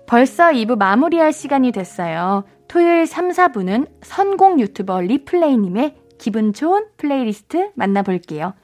벌써 0.08 0.50
2부 0.50 0.76
마무리할 0.76 1.32
시간이 1.32 1.70
됐어요. 1.70 2.42
토요일 2.66 3.06
3, 3.06 3.30
4부는 3.30 3.88
선곡 4.02 4.58
유튜버 4.58 5.02
리플레이님의 5.02 5.94
기분 6.18 6.52
좋은 6.52 6.86
플레이리스트 6.96 7.70
만나볼게요. 7.74 8.54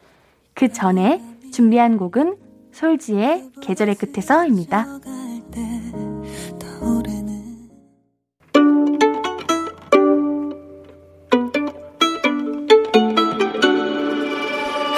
그 0.52 0.72
전에 0.72 1.22
준비한 1.52 1.96
곡은 1.96 2.38
솔지의 2.72 3.52
계절의 3.62 3.94
끝에서입니다. 3.94 4.87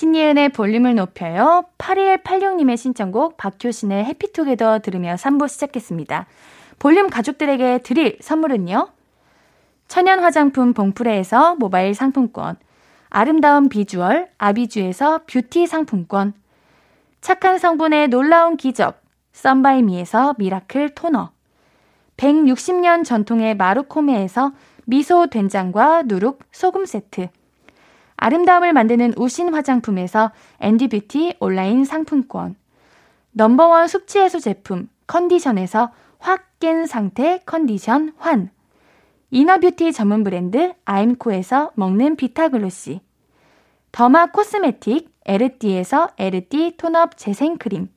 신예은의 0.00 0.48
볼륨을 0.48 0.94
높여요. 0.94 1.66
8186님의 1.76 2.78
신청곡 2.78 3.36
박효신의 3.36 4.06
해피투게더 4.06 4.78
들으며 4.78 5.14
3부 5.16 5.46
시작했습니다. 5.46 6.24
볼륨 6.78 7.10
가족들에게 7.10 7.80
드릴 7.84 8.16
선물은요. 8.22 8.88
천연 9.88 10.20
화장품 10.20 10.72
봉프레에서 10.72 11.56
모바일 11.56 11.94
상품권, 11.94 12.56
아름다운 13.10 13.68
비주얼 13.68 14.30
아비주에서 14.38 15.24
뷰티 15.26 15.66
상품권, 15.66 16.32
착한 17.20 17.58
성분의 17.58 18.08
놀라운 18.08 18.56
기적 18.56 19.02
썬바이미에서 19.34 20.36
미라클 20.38 20.94
토너, 20.94 21.30
160년 22.16 23.04
전통의 23.04 23.54
마루코메에서 23.54 24.52
미소 24.86 25.26
된장과 25.26 26.04
누룩 26.06 26.40
소금 26.52 26.86
세트, 26.86 27.28
아름다움을 28.20 28.74
만드는 28.74 29.14
우신 29.16 29.54
화장품에서 29.54 30.30
앤디뷰티 30.60 31.36
온라인 31.40 31.84
상품권. 31.84 32.54
넘버원 33.32 33.88
숙취 33.88 34.18
해소 34.18 34.38
제품 34.38 34.88
컨디션에서 35.06 35.90
확 36.18 36.50
깬 36.60 36.84
상태 36.84 37.40
컨디션 37.46 38.12
환. 38.18 38.50
이너뷰티 39.30 39.92
전문 39.94 40.22
브랜드 40.22 40.74
아임코에서 40.84 41.70
먹는 41.74 42.16
비타글로시. 42.16 43.00
더마 43.92 44.26
코스메틱 44.26 45.10
에르띠에서 45.24 46.10
에르띠 46.18 46.76
톤업 46.76 47.16
재생크림. 47.16 47.88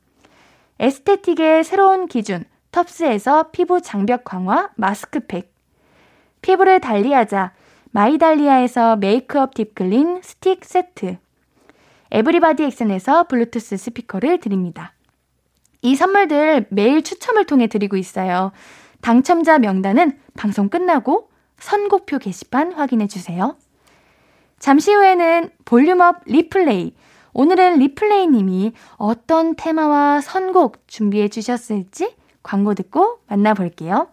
에스테틱의 0.79 1.65
새로운 1.65 2.07
기준 2.07 2.45
텁스에서 2.71 3.51
피부 3.51 3.81
장벽 3.81 4.23
강화 4.23 4.69
마스크팩. 4.75 5.53
피부를 6.41 6.79
달리하자 6.79 7.51
마이달리아에서 7.95 8.95
메이크업 8.95 9.53
딥클린 9.53 10.21
스틱 10.23 10.65
세트. 10.65 11.17
에브리바디 12.09 12.63
액션에서 12.63 13.27
블루투스 13.27 13.77
스피커를 13.77 14.39
드립니다. 14.39 14.93
이 15.83 15.95
선물들 15.95 16.65
매일 16.69 17.03
추첨을 17.03 17.45
통해 17.45 17.67
드리고 17.67 17.95
있어요. 17.95 18.51
당첨자 19.01 19.59
명단은 19.59 20.17
방송 20.35 20.69
끝나고 20.69 21.29
선곡표 21.59 22.17
게시판 22.17 22.73
확인해 22.73 23.05
주세요. 23.05 23.57
잠시 24.57 24.91
후에는 24.91 25.51
볼륨업 25.63 26.21
리플레이. 26.25 26.95
오늘은 27.33 27.77
리플레이 27.77 28.25
님이 28.25 28.73
어떤 28.95 29.55
테마와 29.55 30.21
선곡 30.21 30.87
준비해 30.87 31.27
주셨을지 31.27 32.15
광고 32.41 32.73
듣고 32.73 33.19
만나볼게요. 33.27 34.12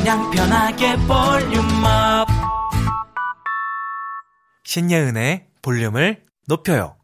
그냥 0.00 0.30
편하게 0.30 0.96
볼륨업. 1.06 2.26
신예은의 4.64 5.48
볼륨을 5.60 6.24
높여요. 6.48 6.96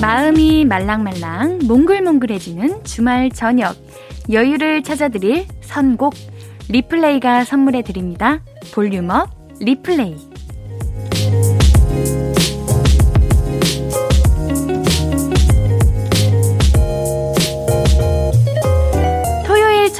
마음이 0.00 0.64
말랑말랑 0.64 1.58
몽글몽글해지는 1.66 2.84
주말 2.84 3.30
저녁 3.30 3.74
여유를 4.30 4.84
찾아드릴 4.84 5.48
선곡 5.62 6.14
리플레이가 6.68 7.42
선물해 7.42 7.82
드립니다. 7.82 8.44
볼륨업 8.72 9.30
리플레이 9.58 10.27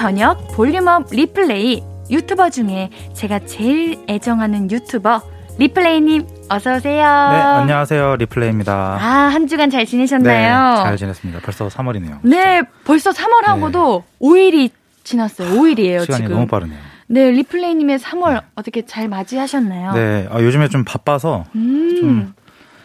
저녁 0.03 0.47
볼륨업 0.55 1.09
리플레이 1.11 1.83
유튜버 2.09 2.51
중에 2.51 2.89
제가 3.15 3.41
제일 3.47 3.99
애정하는 4.09 4.71
유튜버 4.71 5.21
리플레이님 5.59 6.25
어서 6.49 6.77
오세요. 6.77 7.03
네, 7.03 7.05
안녕하세요. 7.05 8.15
리플레이입니다. 8.15 8.73
아, 9.01 9.07
한 9.33 9.49
주간 9.49 9.71
잘 9.71 9.85
지내셨나요? 9.87 10.77
네, 10.77 10.83
잘 10.85 10.97
지냈습니다. 10.97 11.41
벌써 11.41 11.67
3월이네요. 11.67 12.21
네, 12.23 12.63
벌써 12.85 13.11
3월 13.11 13.43
하고도 13.47 14.05
5일이 14.23 14.71
지났어요. 15.03 15.49
5일이에요, 15.61 16.03
시간이 16.03 16.23
지금. 16.23 16.31
너무 16.37 16.47
빠르네요. 16.47 16.79
네, 17.09 17.33
리플레이님의 17.33 17.99
3월 17.99 18.43
어떻게 18.55 18.87
잘 18.87 19.09
맞이하셨나요? 19.09 19.95
네, 19.95 20.29
아, 20.31 20.41
요즘에 20.41 20.69
좀 20.69 20.85
바빠서 20.85 21.45
음, 21.57 21.97
좀 21.99 22.35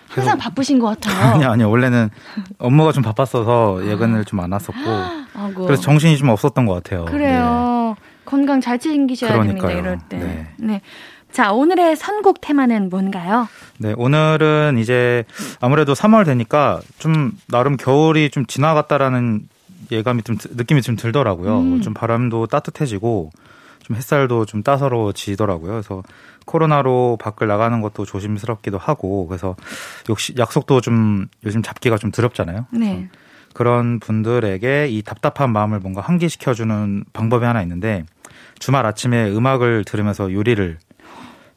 항상 0.10 0.39
바쁘신 0.39 0.80
것 0.80 0.99
같아요. 0.99 1.30
아니요, 1.36 1.52
아니요. 1.52 1.69
원래는 1.69 2.10
업무가 2.58 2.91
좀 2.91 3.04
바빴어서 3.04 3.86
예근을 3.86 4.26
좀 4.26 4.39
안 4.39 4.52
왔었고 4.52 4.80
아이고. 5.36 5.65
그래서 5.65 5.82
정신이 5.82 6.17
좀 6.17 6.30
없었던 6.30 6.65
것 6.65 6.74
같아요. 6.76 7.06
그래요. 7.06 7.96
건강 8.26 8.62
잘 8.62 8.80
챙기셔야 8.80 9.34
됩니다, 9.34 9.67
그러니까요. 9.67 9.80
이럴 9.80 10.00
때. 10.10 10.17
네. 10.17 10.48
네. 10.58 10.82
자, 11.32 11.52
오늘의 11.52 11.96
선곡 11.96 12.41
테마는 12.41 12.89
뭔가요? 12.89 13.48
네. 13.80 13.89
네, 13.89 13.96
오늘은 13.98 14.78
이제 14.78 15.24
아무래도 15.60 15.93
3월 15.93 16.26
되니까 16.26 16.80
좀 17.00 17.32
나름 17.48 17.76
겨울이 17.76 18.30
좀 18.30 18.46
지나갔다라는 18.46 19.48
예감이 19.91 20.22
좀 20.24 20.38
드- 20.38 20.50
느낌이 20.56 20.82
좀 20.84 20.96
들더라고요. 20.96 21.60
음. 21.60 21.82
좀 21.82 21.93
바람도 21.93 22.48
따뜻해지고 22.48 23.32
좀 23.82 23.96
햇살도 23.98 24.46
좀 24.46 24.63
따사로워지더라고요. 24.63 25.72
그래서 25.72 26.04
코로나로 26.46 27.17
밖을 27.22 27.48
나가는 27.48 27.82
것도 27.82 28.06
조심스럽기도 28.06 28.78
하고 28.78 29.28
그래서 29.28 29.56
역시 30.10 30.34
약속도 30.38 30.82
좀 30.82 31.26
요즘 31.46 31.62
잡기가 31.63 31.98
좀 31.98 32.12
두렵잖아요. 32.12 32.67
네. 32.72 33.10
그런 33.53 33.99
분들에게 33.99 34.87
이 34.89 35.01
답답한 35.01 35.51
마음을 35.51 35.79
뭔가 35.79 36.01
환기시켜주는 36.01 37.05
방법이 37.13 37.45
하나 37.45 37.61
있는데 37.61 38.03
주말 38.59 38.85
아침에 38.85 39.29
음악을 39.29 39.83
들으면서 39.85 40.31
요리를 40.31 40.77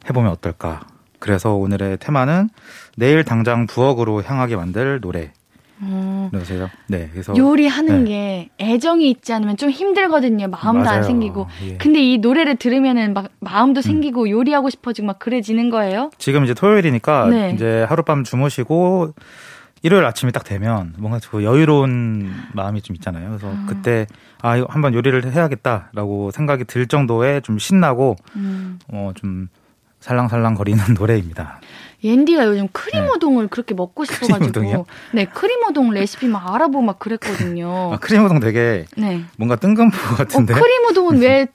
해보면 0.09 0.31
어떨까. 0.31 0.81
그래서 1.19 1.53
오늘의 1.55 1.97
테마는 1.99 2.49
내일 2.95 3.23
당장 3.23 3.65
부엌으로 3.65 4.23
향하게 4.23 4.55
만들 4.55 4.99
노래. 5.01 5.31
어, 5.79 6.29
그러세요? 6.31 6.69
네, 6.87 7.07
그래서 7.11 7.35
요리하는 7.37 8.05
네. 8.05 8.09
게 8.09 8.49
애정이 8.59 9.09
있지 9.11 9.31
않으면 9.33 9.57
좀 9.57 9.69
힘들거든요. 9.69 10.47
마음도 10.47 10.79
안 10.79 10.85
맞아요. 10.85 11.03
생기고. 11.03 11.47
예. 11.65 11.77
근데 11.77 12.01
이 12.01 12.17
노래를 12.17 12.55
들으면은 12.55 13.13
막 13.13 13.29
마음도 13.39 13.81
생기고 13.81 14.29
요리하고 14.29 14.71
싶어지고 14.71 15.05
막 15.07 15.19
그래지는 15.19 15.69
거예요? 15.69 16.09
지금 16.17 16.43
이제 16.45 16.55
토요일이니까 16.55 17.27
네. 17.29 17.51
이제 17.53 17.85
하룻밤 17.87 18.23
주무시고 18.23 19.13
일요일 19.83 20.05
아침이 20.05 20.31
딱 20.31 20.43
되면 20.43 20.93
뭔가 20.97 21.19
그 21.29 21.43
여유로운 21.43 22.31
마음이 22.53 22.81
좀 22.81 22.95
있잖아요. 22.95 23.29
그래서 23.29 23.53
그때 23.67 24.07
아 24.41 24.57
이거 24.57 24.67
한번 24.69 24.93
요리를 24.93 25.31
해야겠다라고 25.31 26.31
생각이 26.31 26.65
들 26.65 26.87
정도의 26.87 27.41
좀 27.41 27.59
신나고 27.59 28.15
음. 28.35 28.79
어좀 28.91 29.49
살랑살랑 29.99 30.55
거리는 30.55 30.81
노래입니다. 30.97 31.59
옌디가 32.03 32.45
요즘 32.45 32.67
크림 32.71 33.05
우동을 33.09 33.47
그렇게 33.47 33.73
먹고 33.73 34.05
싶어가지고 34.05 34.39
네. 34.39 34.47
우동이요? 34.49 34.85
네 35.13 35.25
크림 35.25 35.63
우동 35.67 35.91
레시피 35.91 36.27
막 36.27 36.53
알아보고 36.53 36.81
막 36.83 36.99
그랬거든요. 36.99 37.91
아, 37.93 37.97
크림 37.97 38.23
우동 38.25 38.39
되게 38.39 38.85
네. 38.95 39.23
뭔가 39.37 39.55
뜬금포 39.55 39.97
어, 39.97 40.15
같은데. 40.15 40.53
크림 40.53 40.85
우동은 40.89 41.19
왜 41.21 41.47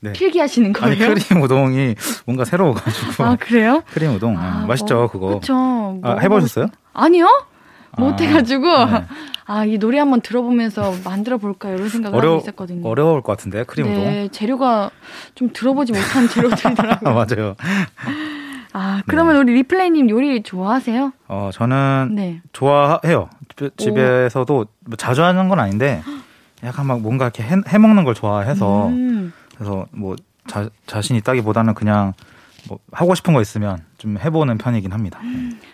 네. 0.00 0.12
필기하시는 0.12 0.72
거예요? 0.72 1.06
아니 1.06 1.14
크림 1.20 1.42
우동이 1.42 1.94
뭔가 2.26 2.44
새로워가지고 2.44 3.24
아, 3.24 3.36
그래요? 3.36 3.82
크림 3.92 4.14
우동 4.14 4.36
아, 4.38 4.62
음, 4.62 4.68
맛있죠 4.68 4.94
뭐, 4.94 5.06
그거. 5.08 5.38
그쵸. 5.40 5.98
아, 6.02 6.16
해보셨어요? 6.20 6.66
싶- 6.66 6.74
아니요. 6.92 7.26
아, 7.92 8.00
못해가지고 8.00 8.66
네. 8.86 9.04
아 9.50 9.64
이 9.64 9.78
노래 9.78 9.98
한번 9.98 10.20
들어보면서 10.20 10.92
만들어 11.04 11.38
볼까 11.38 11.70
이런 11.70 11.88
생각을 11.88 12.18
어려 12.18 12.28
하고 12.32 12.40
있었거든요. 12.42 12.86
어려울 12.86 13.22
것 13.22 13.32
같은데 13.36 13.64
크림 13.64 13.86
우동. 13.90 14.04
네 14.04 14.28
재료가 14.28 14.90
좀 15.34 15.48
들어보지 15.54 15.92
못한 15.92 16.24
아, 16.26 16.28
재료들이더라고요. 16.28 17.14
맞아요. 17.14 17.56
아 18.74 19.02
그러면 19.06 19.36
우리 19.36 19.54
리플레이님 19.54 20.10
요리 20.10 20.42
좋아하세요? 20.42 21.12
어 21.28 21.50
저는 21.52 22.10
네. 22.14 22.42
좋아해요. 22.52 23.30
집- 23.56 23.76
집에서도 23.78 24.66
뭐 24.86 24.96
자주 24.96 25.24
하는 25.24 25.48
건 25.48 25.58
아닌데 25.58 26.02
약간 26.62 26.86
막 26.86 27.00
뭔가 27.00 27.24
이렇게 27.24 27.42
해, 27.42 27.56
해 27.68 27.78
먹는 27.78 28.04
걸 28.04 28.14
좋아해서 28.14 28.88
음. 28.88 29.32
그래서 29.58 29.86
뭐 29.90 30.16
자, 30.46 30.70
자신 30.86 31.16
있다기보다는 31.16 31.74
그냥 31.74 32.14
뭐 32.68 32.78
하고 32.92 33.14
싶은 33.14 33.34
거 33.34 33.42
있으면 33.42 33.84
좀 33.98 34.18
해보는 34.18 34.58
편이긴 34.58 34.92
합니다. 34.92 35.20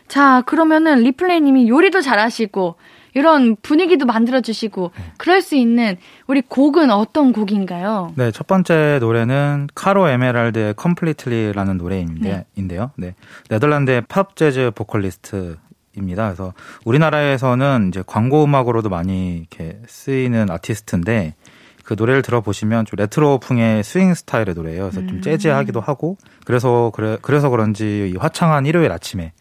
자, 0.09 0.43
그러면은 0.43 1.01
리플레이님이 1.01 1.68
요리도 1.68 2.01
잘하시고 2.01 2.76
이런 3.14 3.57
분위기도 3.62 4.07
만들어 4.07 4.41
주시고 4.41 4.91
그럴 5.18 5.41
수 5.41 5.55
있는 5.55 5.97
우리 6.26 6.43
곡은 6.43 6.91
어떤 6.91 7.32
곡인가요? 7.32 8.12
네, 8.16 8.32
첫 8.32 8.47
번째 8.47 8.99
노래는 9.01 9.68
카로 9.74 10.09
에메랄드의 10.09 10.74
Completely라는 10.74 11.78
노래인데, 11.78 12.28
네. 12.28 12.45
인데요. 12.57 12.91
네. 12.97 13.14
네덜란드의 13.51 14.03
팝 14.09 14.35
재즈 14.35 14.72
보컬리스트 14.74 15.59
입니다. 15.97 16.24
그래서 16.24 16.55
우리나라에서는 16.85 17.89
이제 17.89 18.03
광고 18.05 18.43
음악으로도 18.45 18.89
많이 18.89 19.37
이렇게 19.39 19.78
쓰이는 19.87 20.51
아티스트인데 20.51 21.35
그 21.85 21.95
노래를 21.97 22.22
들어보시면 22.22 22.87
좀 22.87 22.97
레트로풍의 22.97 23.85
스윙 23.85 24.14
스타일의 24.14 24.55
노래예요. 24.55 24.91
그래서 24.91 25.07
좀 25.07 25.20
재즈하기도 25.22 25.80
하고 25.80 26.16
그래서 26.45 26.91
그래, 26.95 27.18
그래서 27.22 27.51
그런지 27.51 28.11
이 28.12 28.16
화창한 28.16 28.66
일요일 28.66 28.91
아침에 28.93 29.32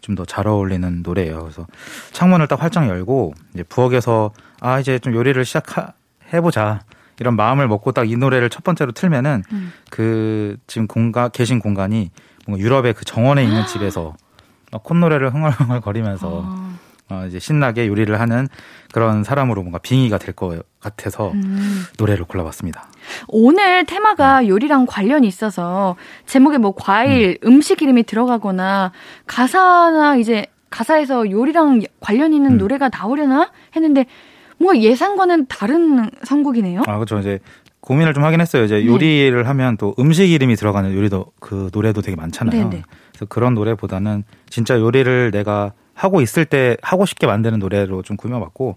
좀 0.00 0.14
더 0.16 0.24
잘 0.24 0.46
어울리는 0.48 1.02
노래예요. 1.02 1.40
그래서 1.42 1.66
창문을 2.12 2.46
딱 2.48 2.62
활짝 2.62 2.88
열고 2.88 3.34
이제 3.54 3.62
부엌에서 3.64 4.30
아 4.60 4.80
이제 4.80 4.98
좀 4.98 5.14
요리를 5.14 5.44
시작해 5.44 6.40
보자 6.40 6.80
이런 7.18 7.36
마음을 7.36 7.68
먹고 7.68 7.92
딱 7.92 8.06
이 8.06 8.16
노래를 8.16 8.48
첫 8.48 8.64
번째로 8.64 8.92
틀면은 8.92 9.42
음. 9.52 9.72
그 9.90 10.56
지금 10.66 10.86
공간 10.86 11.30
계신 11.30 11.58
공간이 11.58 12.10
뭔가 12.46 12.64
유럽의 12.64 12.94
그 12.94 13.04
정원에 13.04 13.44
있는 13.44 13.66
집에서 13.66 14.14
막 14.72 14.82
콧노래를 14.84 15.34
흥얼흥얼 15.34 15.80
거리면서 15.82 16.28
어. 16.46 16.74
어, 17.10 17.24
이제 17.26 17.38
신나게 17.38 17.86
요리를 17.88 18.18
하는 18.18 18.48
그런 18.92 19.24
사람으로 19.24 19.62
뭔가 19.62 19.78
빙의가 19.78 20.18
될 20.18 20.34
것 20.34 20.62
같아서 20.80 21.32
음. 21.32 21.82
노래를 21.98 22.24
골라봤습니다. 22.24 22.86
오늘 23.28 23.84
테마가 23.84 24.46
요리랑 24.46 24.86
관련이 24.86 25.26
있어서 25.26 25.96
제목에 26.26 26.56
뭐 26.58 26.72
과일, 26.74 27.36
음. 27.44 27.60
식 27.60 27.82
이름이 27.82 28.04
들어가거나 28.04 28.92
가사나 29.26 30.16
이제 30.16 30.46
가사에서 30.70 31.30
요리랑 31.30 31.82
관련 32.00 32.32
있는 32.32 32.52
음. 32.52 32.58
노래가 32.58 32.88
나오려나 32.88 33.50
했는데 33.74 34.06
뭔가 34.58 34.80
예상과는 34.80 35.46
다른 35.48 36.08
선곡이네요. 36.22 36.82
아, 36.86 36.94
그렇죠. 36.94 37.18
이제 37.18 37.40
고민을 37.80 38.14
좀 38.14 38.22
하긴 38.24 38.40
했어요. 38.40 38.64
이제 38.64 38.76
네. 38.76 38.86
요리를 38.86 39.48
하면 39.48 39.76
또 39.78 39.94
음식 39.98 40.30
이름이 40.30 40.54
들어가는 40.54 40.94
요리도 40.94 41.26
그 41.40 41.70
노래도 41.72 42.02
되게 42.02 42.14
많잖아요. 42.14 42.68
네네. 42.68 42.82
그래서 43.10 43.26
그런 43.28 43.54
노래보다는 43.54 44.22
진짜 44.48 44.78
요리를 44.78 45.30
내가 45.32 45.72
하고 46.00 46.20
있을 46.20 46.44
때 46.44 46.76
하고 46.82 47.06
싶게 47.06 47.26
만드는 47.26 47.58
노래로 47.58 48.02
좀 48.02 48.16
꾸며봤고 48.16 48.76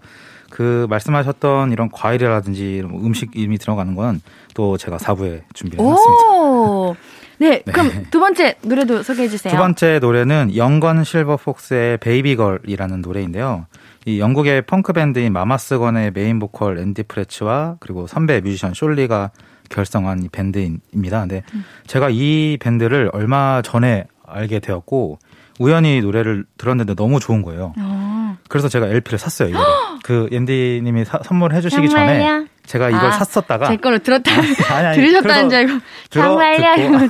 그 0.49 0.86
말씀하셨던 0.89 1.71
이런 1.71 1.89
과일이라든지 1.89 2.84
뭐 2.88 3.01
음식 3.01 3.32
이름이 3.36 3.57
들어가는 3.57 3.95
건 3.95 4.21
또 4.53 4.78
제가 4.78 4.97
4부에 4.97 5.41
준비를 5.53 5.84
해놨습니다. 5.84 6.24
오. 6.32 6.95
네, 7.39 7.61
그럼 7.65 8.05
두 8.11 8.19
번째 8.19 8.55
노래도 8.61 9.03
소개해 9.03 9.28
주세요. 9.28 9.51
두 9.51 9.57
번째 9.57 9.99
노래는 9.99 10.55
영건 10.55 11.03
실버폭스의 11.03 11.97
베이비걸이라는 11.97 13.01
노래인데요. 13.01 13.65
이 14.05 14.19
영국의 14.19 14.63
펑크 14.63 14.93
밴드인 14.93 15.34
마마스건의 15.34 16.11
메인 16.13 16.39
보컬 16.39 16.78
앤디 16.78 17.03
플랫츠와 17.03 17.77
그리고 17.80 18.07
선배 18.07 18.39
뮤지션 18.39 18.71
숀 18.73 19.02
리가 19.02 19.31
결성한 19.69 20.24
이 20.24 20.30
밴드입니다. 20.30 21.21
근데 21.21 21.43
제가 21.88 22.09
이 22.11 22.57
밴드를 22.61 23.09
얼마 23.13 23.61
전에 23.61 24.05
알게 24.26 24.59
되었고 24.59 25.19
우연히 25.59 26.01
노래를 26.01 26.45
들었는데 26.57 26.95
너무 26.95 27.19
좋은 27.19 27.41
거예요. 27.41 27.73
어. 27.77 28.37
그래서 28.49 28.69
제가 28.69 28.87
LP를 28.87 29.19
샀어요. 29.19 29.49
이거를. 29.49 29.65
그 30.03 30.27
앤디님이 30.31 31.05
사- 31.05 31.21
선물해 31.23 31.61
주시기 31.61 31.89
전에? 31.89 32.45
제가 32.65 32.89
이걸 32.89 33.05
아, 33.05 33.11
샀었다가 33.11 33.67
제 33.67 33.77
거로 33.77 33.99
들었다 33.99 34.31
아니, 34.73 34.87
아니, 34.87 34.95
들으셨다는 34.97 35.49
줄 35.49 35.59
알고 35.59 35.79
정말요? 36.09 37.09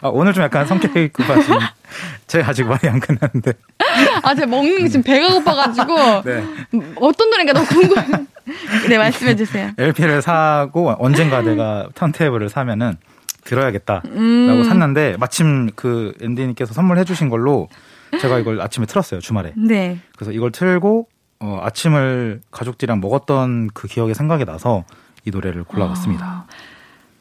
아, 0.00 0.08
오늘 0.08 0.32
좀 0.32 0.44
약간 0.44 0.64
성격이 0.66 1.08
급하신 1.08 1.54
제가 2.28 2.48
아직 2.50 2.64
말이 2.64 2.88
안 2.88 3.00
끝났는데 3.00 3.52
아, 4.22 4.34
제가 4.34 4.46
먹는 4.46 4.78
게 4.78 4.88
지금 4.88 5.02
배가 5.02 5.32
고파가지고 5.34 6.22
네. 6.24 6.44
음, 6.74 6.92
어떤 6.96 7.30
노래인가 7.30 7.52
너무 7.52 7.66
궁금해. 7.66 8.06
네, 8.88 8.98
말씀해 8.98 9.34
주세요. 9.36 9.70
LP를 9.76 10.22
사고 10.22 10.94
언젠가 10.98 11.42
내가 11.42 11.88
턴테이블을 11.94 12.48
사면은 12.48 12.96
들어야겠다라고 13.48 14.08
음. 14.10 14.64
샀는데 14.64 15.16
마침 15.18 15.70
그 15.74 16.12
앤디님께서 16.22 16.74
선물해 16.74 17.04
주신 17.04 17.28
걸로 17.30 17.68
제가 18.20 18.38
이걸 18.38 18.60
아침에 18.60 18.86
틀었어요 18.86 19.20
주말에 19.20 19.52
네. 19.56 19.98
그래서 20.16 20.32
이걸 20.32 20.52
틀고 20.52 21.08
어, 21.40 21.60
아침을 21.62 22.40
가족들이랑 22.50 23.00
먹었던 23.00 23.70
그 23.72 23.86
기억이 23.88 24.12
생각이 24.14 24.44
나서 24.44 24.84
이 25.24 25.30
노래를 25.30 25.62
골라봤습니다. 25.64 26.24
아, 26.24 26.46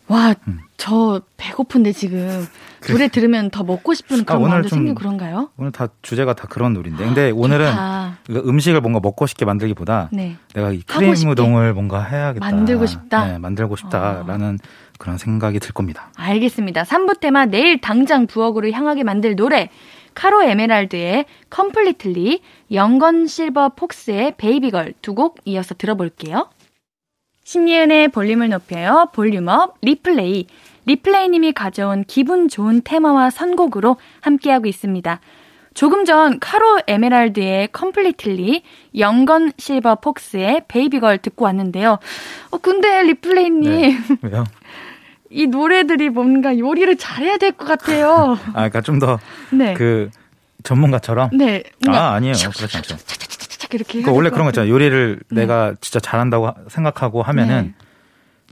와, 0.07 0.34
음. 0.47 0.61
저 0.78 1.21
배고픈데 1.36 1.91
지금 1.91 2.47
그래. 2.80 2.93
노래 2.93 3.07
들으면 3.09 3.49
더 3.51 3.63
먹고 3.63 3.93
싶은 3.93 4.23
그런 4.23 4.38
아, 4.38 4.39
오늘 4.39 4.49
마음도 4.51 4.69
좀 4.69 4.78
생기고 4.78 4.95
그런가요? 4.95 5.49
오늘 5.57 5.71
다 5.71 5.89
주제가 6.01 6.34
다 6.34 6.47
그런 6.49 6.73
노래인데 6.73 7.03
근데 7.03 7.30
오늘은 7.32 7.69
좋다. 7.71 8.17
그 8.25 8.43
음식을 8.47 8.80
뭔가 8.82 8.99
먹고 9.01 9.28
싶게 9.28 9.43
만들기보다 9.45 10.09
네. 10.13 10.38
내가 10.55 10.71
이 10.71 10.82
크림. 10.82 11.11
우동을 11.30 11.73
뭔가 11.73 12.01
해야겠다. 12.03 12.45
만들고 12.49 12.86
싶다? 12.86 13.21
어. 13.21 13.28
네, 13.28 13.38
만들고 13.38 13.75
싶다라는 13.75 14.59
그런 14.98 15.18
생각이 15.18 15.60
들 15.60 15.74
겁니다. 15.74 16.12
알겠습니다. 16.16 16.84
3부 16.84 17.20
테마 17.20 17.45
내일 17.45 17.80
당장 17.82 18.28
부엌으로 18.28 18.72
향하게 18.72 19.04
만들 19.04 19.36
노래 19.36 19.70
카로 20.14 20.41
에메랄드의 20.43 21.26
Completely, 21.51 22.41
영건 22.72 23.28
실버 23.28 23.70
폭스의 23.76 24.34
Baby 24.38 24.66
Girl 24.66 24.93
두 25.02 25.14
곡 25.14 25.38
이어서 25.45 25.76
들어볼게요. 25.76 26.50
신예은의 27.43 28.10
볼륨을 28.10 28.50
높여요. 28.50 29.10
볼륨업 29.14 29.76
리플레이. 29.82 30.48
리플레이님이 30.86 31.52
가져온 31.54 32.04
기분 32.06 32.48
좋은 32.50 32.82
테마와 32.84 33.30
선곡으로 33.30 33.98
함께하고 34.22 34.68
있습니다. 34.68 35.20
조금 35.74 36.06
전 36.06 36.39
카로 36.39 36.80
에메랄드의 36.88 37.68
Completely, 37.72 38.64
영건 38.98 39.52
실버 39.60 39.95
폭스의 39.95 40.64
Baby 40.68 40.93
Girl 40.93 41.20
듣고 41.20 41.45
왔는데요. 41.45 42.00
어, 42.50 42.58
근데 42.58 43.04
리플레이님. 43.04 43.62
네. 43.70 43.98
왜요? 44.24 44.43
이 45.30 45.47
노래들이 45.47 46.09
뭔가 46.09 46.57
요리를 46.57 46.97
잘해야 46.97 47.38
될 47.38 47.51
것 47.51 47.65
같아요. 47.67 48.38
아, 48.53 48.69
그러니까 48.69 48.82
좀 48.82 48.99
더그 48.99 49.19
네. 49.51 49.75
전문가처럼 50.63 51.30
네. 51.38 51.63
아, 51.88 52.13
아니에요. 52.13 52.34
그렇지 52.55 52.78
않죠. 52.78 52.97
이렇게. 53.73 54.01
그러니까 54.01 54.11
해야 54.11 54.15
원래 54.15 54.30
그런 54.30 54.45
거. 54.45 54.49
있잖아요. 54.51 54.71
요리를 54.71 55.19
네. 55.30 55.41
내가 55.41 55.73
진짜 55.82 55.99
잘한다고 55.99 56.47
하- 56.47 56.53
생각하고 56.69 57.21
하면은 57.21 57.73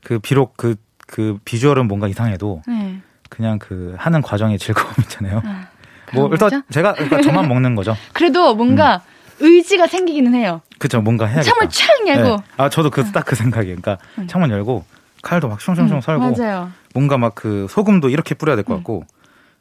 그 0.03 0.19
비록 0.19 0.57
그, 0.57 0.76
그 1.07 1.38
비주얼은 1.45 1.88
뭔가 1.88 2.07
이상해도 2.07 2.61
네. 2.67 2.99
그냥 3.30 3.59
그 3.59 3.95
하는 3.97 4.21
과정의 4.21 4.59
즐거움 4.59 4.93
있잖아요. 5.03 5.41
아, 5.45 5.67
뭐 6.13 6.30
일단 6.32 6.49
거죠? 6.49 6.61
제가 6.71 6.93
그러니까 6.93 7.21
저만 7.21 7.47
먹는 7.47 7.76
거죠. 7.76 7.95
그래도 8.13 8.53
뭔가 8.55 9.01
의지가 9.39 9.88
생기기는 9.88 10.34
해요. 10.36 10.61
그쵸 10.80 11.01
뭔가 11.01 11.26
해야겠다. 11.26 11.49
창을 11.49 11.67
촥 11.67 12.07
열고. 12.07 12.36
네. 12.38 12.43
아 12.57 12.69
저도 12.69 12.89
그 12.89 13.03
딱 13.11 13.23
그 13.26 13.36
생각이에요. 13.36 13.78
그러니까 13.82 13.97
음. 14.19 14.28
창문 14.28 14.51
열고 14.51 14.86
칼도 15.26 15.47
막 15.49 15.57
숑숑숑 15.59 16.01
썰고 16.01 16.32
맞아요. 16.38 16.71
뭔가 16.93 17.17
막 17.17 17.34
그 17.36 17.65
소금도 17.69 18.09
이렇게 18.09 18.36
뿌려야 18.36 18.55
될 18.55 18.63
것 18.63 18.76
같고 18.76 19.03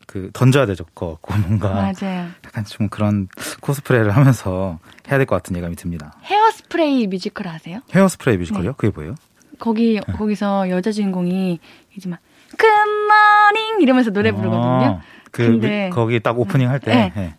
그 0.06 0.28
던져야 0.34 0.66
될 0.66 0.76
것 0.76 1.10
같고 1.22 1.34
뭔가 1.48 1.70
맞아요. 1.72 2.28
약간 2.44 2.64
좀 2.66 2.88
그런 2.90 3.28
코스프레를 3.62 4.10
하면서 4.14 4.78
해야 5.08 5.16
될 5.18 5.26
것 5.26 5.36
같은 5.36 5.56
예감이 5.56 5.74
듭니다. 5.76 6.12
헤어 6.24 6.50
스프레이 6.50 7.06
뮤지컬 7.06 7.48
아세요? 7.48 7.80
헤어 7.94 8.06
스프레이 8.08 8.36
뮤지컬이요? 8.36 8.70
네. 8.72 8.74
그게 8.76 8.92
뭐예요? 8.94 9.14
거기 9.58 10.00
네. 10.06 10.12
거기서 10.12 10.68
여자 10.68 10.92
주인공이 10.92 11.58
이제 11.96 12.08
막 12.10 12.18
굿모닝 12.58 13.80
이러면서 13.80 14.10
노래 14.10 14.32
부르거든요. 14.32 14.98
아, 14.98 15.00
그 15.30 15.44
근데- 15.46 15.88
뮤- 15.88 15.94
거기 15.94 16.20
딱 16.20 16.38
오프닝 16.38 16.68
할때 16.68 16.94
네. 16.94 17.12
예. 17.16 17.34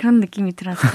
좀 0.00 0.10
그런 0.10 0.20
느낌이 0.20 0.54
들었어요. 0.56 0.90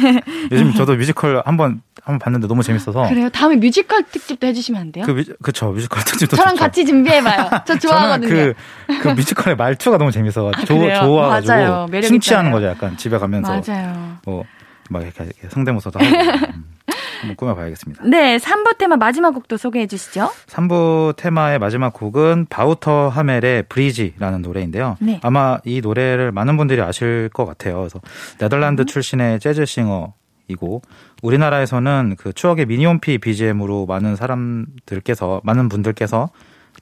요즘 0.50 0.72
저도 0.74 0.96
뮤지컬 0.96 1.42
한번 1.44 1.82
한번 2.02 2.18
봤는데 2.18 2.46
너무 2.48 2.62
재밌어서 2.62 3.08
그래요? 3.08 3.28
다음에 3.28 3.56
뮤지컬 3.56 4.02
특집도 4.04 4.46
해주시면 4.46 4.80
안 4.80 4.92
돼요? 4.92 5.04
그 5.04 5.10
뮤지, 5.10 5.32
그쵸 5.42 5.70
뮤지컬 5.72 6.02
특집도 6.04 6.36
저랑 6.36 6.54
좋죠. 6.54 6.64
같이 6.64 6.84
준비해봐요. 6.86 7.50
저 7.66 7.78
좋아하거든요. 7.78 8.28
저는 8.28 8.54
그, 8.86 8.98
그 9.02 9.08
뮤지컬의 9.08 9.56
말투가 9.56 9.98
너무 9.98 10.10
재밌어. 10.10 10.50
아, 10.54 10.64
조? 10.64 10.74
좋아가지고 10.74 11.52
맞아요. 11.52 11.86
심취하는. 12.02 12.50
거죠. 12.50 12.66
약간 12.66 12.96
집에 12.96 13.18
가면서 13.18 13.60
맞아요. 13.66 14.18
뭐 14.24 14.44
막 14.88 15.02
이렇게, 15.02 15.24
이렇게 15.24 15.48
성대모사도 15.50 15.98
하고 15.98 16.08
음, 16.46 16.64
한번 17.20 17.36
꾸며봐야겠습니다. 17.36 18.04
네, 18.04 18.38
3부 18.38 18.78
테마 18.78 18.96
마지막 18.96 19.32
곡도 19.32 19.56
소개해 19.56 19.86
주시죠. 19.86 20.30
3부 20.46 21.16
테마의 21.16 21.58
마지막 21.58 21.92
곡은 21.92 22.46
바우터 22.48 23.08
하멜의 23.08 23.64
브리지라는 23.68 24.42
노래인데요. 24.42 24.96
네. 25.00 25.20
아마 25.22 25.58
이 25.64 25.80
노래를 25.80 26.32
많은 26.32 26.56
분들이 26.56 26.80
아실 26.80 27.28
것 27.32 27.46
같아요. 27.46 27.78
그래서 27.78 28.00
네덜란드 28.38 28.82
음. 28.82 28.86
출신의 28.86 29.40
재즈 29.40 29.66
싱어 29.66 30.14
이고 30.48 30.82
우리나라에서는 31.22 32.14
그 32.18 32.32
추억의 32.32 32.66
미니홈피 32.66 33.18
BGM으로 33.18 33.86
많은 33.86 34.16
사람들께서 34.16 35.40
많은 35.44 35.68
분들께서 35.68 36.30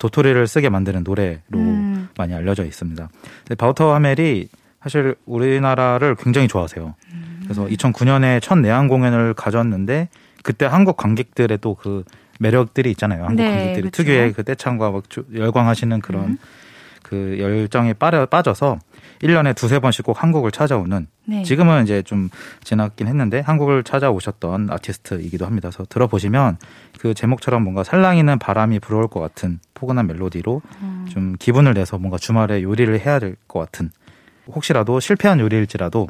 도토리를 0.00 0.46
쓰게 0.46 0.68
만드는 0.68 1.04
노래로 1.04 1.40
음. 1.54 2.08
많이 2.18 2.34
알려져 2.34 2.64
있습니다. 2.64 3.08
바우터 3.56 3.94
하멜이 3.94 4.48
사실 4.82 5.14
우리나라를 5.24 6.14
굉장히 6.16 6.48
좋아하세요. 6.48 6.94
음. 7.12 7.40
그래서 7.44 7.64
2009년에 7.64 8.42
첫 8.42 8.58
내한 8.58 8.88
공연을 8.88 9.34
가졌는데 9.34 10.08
그때 10.44 10.66
한국 10.66 10.96
관객들의 10.96 11.58
또 11.58 11.74
그 11.74 12.04
매력들이 12.40 12.90
있잖아요. 12.92 13.24
한국 13.24 13.42
네, 13.42 13.48
관객들이 13.48 13.82
그렇죠. 13.82 14.02
특유의 14.02 14.32
그 14.32 14.42
떼창과 14.44 14.90
막 14.90 15.08
주- 15.10 15.24
열광하시는 15.34 16.00
그런 16.00 16.24
음. 16.30 16.38
그 17.02 17.36
열정에 17.38 17.92
빠져, 17.92 18.26
빠져서 18.26 18.78
1년에 19.22 19.54
두세 19.54 19.78
번씩 19.78 20.04
꼭 20.04 20.20
한국을 20.22 20.50
찾아오는 20.50 21.06
네. 21.26 21.42
지금은 21.44 21.84
이제 21.84 22.02
좀 22.02 22.28
지났긴 22.64 23.06
했는데 23.06 23.40
한국을 23.40 23.84
찾아오셨던 23.84 24.68
아티스트이기도 24.70 25.46
합니다. 25.46 25.68
그래서 25.70 25.84
들어보시면 25.88 26.56
그 26.98 27.14
제목처럼 27.14 27.62
뭔가 27.62 27.84
살랑이는 27.84 28.38
바람이 28.38 28.80
불어올 28.80 29.06
것 29.08 29.20
같은 29.20 29.60
포근한 29.74 30.06
멜로디로 30.08 30.60
음. 30.82 31.06
좀 31.08 31.36
기분을 31.38 31.74
내서 31.74 31.98
뭔가 31.98 32.18
주말에 32.18 32.62
요리를 32.62 32.98
해야 33.00 33.18
될 33.20 33.36
것 33.46 33.60
같은 33.60 33.90
혹시라도 34.48 34.98
실패한 35.00 35.38
요리일지라도 35.40 36.08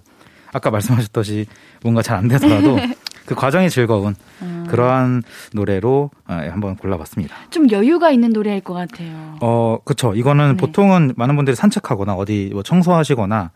아까 0.52 0.70
말씀하셨듯이 0.70 1.46
뭔가 1.82 2.00
잘 2.02 2.16
안 2.16 2.28
되더라도 2.28 2.76
그 3.26 3.34
과정이 3.34 3.70
즐거운 3.70 4.14
음. 4.42 4.66
그러한 4.68 5.22
노래로 5.52 6.10
아, 6.26 6.36
한번 6.50 6.76
골라봤습니다. 6.76 7.34
좀 7.50 7.70
여유가 7.70 8.10
있는 8.10 8.30
노래일 8.30 8.60
것 8.60 8.74
같아요. 8.74 9.36
어, 9.40 9.78
그쵸. 9.84 10.14
이거는 10.14 10.52
네. 10.52 10.56
보통은 10.56 11.14
많은 11.16 11.36
분들이 11.36 11.54
산책하거나 11.56 12.14
어디 12.14 12.50
뭐 12.52 12.62
청소하시거나 12.62 13.50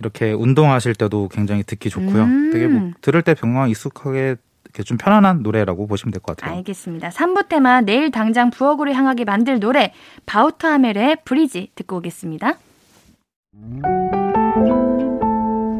이렇게 0.00 0.32
운동하실 0.32 0.94
때도 0.96 1.28
굉장히 1.28 1.62
듣기 1.62 1.88
좋고요. 1.90 2.22
음. 2.24 2.50
되게 2.52 2.66
뭐 2.66 2.90
들을 3.00 3.22
때 3.22 3.34
병광 3.34 3.70
익숙하게 3.70 4.36
좀 4.84 4.98
편안한 4.98 5.42
노래라고 5.44 5.86
보시면 5.86 6.10
될 6.12 6.20
것 6.20 6.36
같아요. 6.36 6.56
알겠습니다. 6.56 7.10
3부 7.10 7.48
테마 7.48 7.82
내일 7.82 8.10
당장 8.10 8.50
부엌으로 8.50 8.92
향하게 8.92 9.24
만들 9.24 9.60
노래 9.60 9.92
바우터 10.26 10.66
하멜의 10.68 11.18
브리지 11.24 11.70
듣고 11.76 11.98
오겠습니다. 11.98 12.54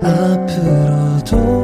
앞으로도 0.02 1.63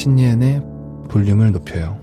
신예은의 0.00 0.62
볼륨을 1.10 1.52
높여요 1.52 2.00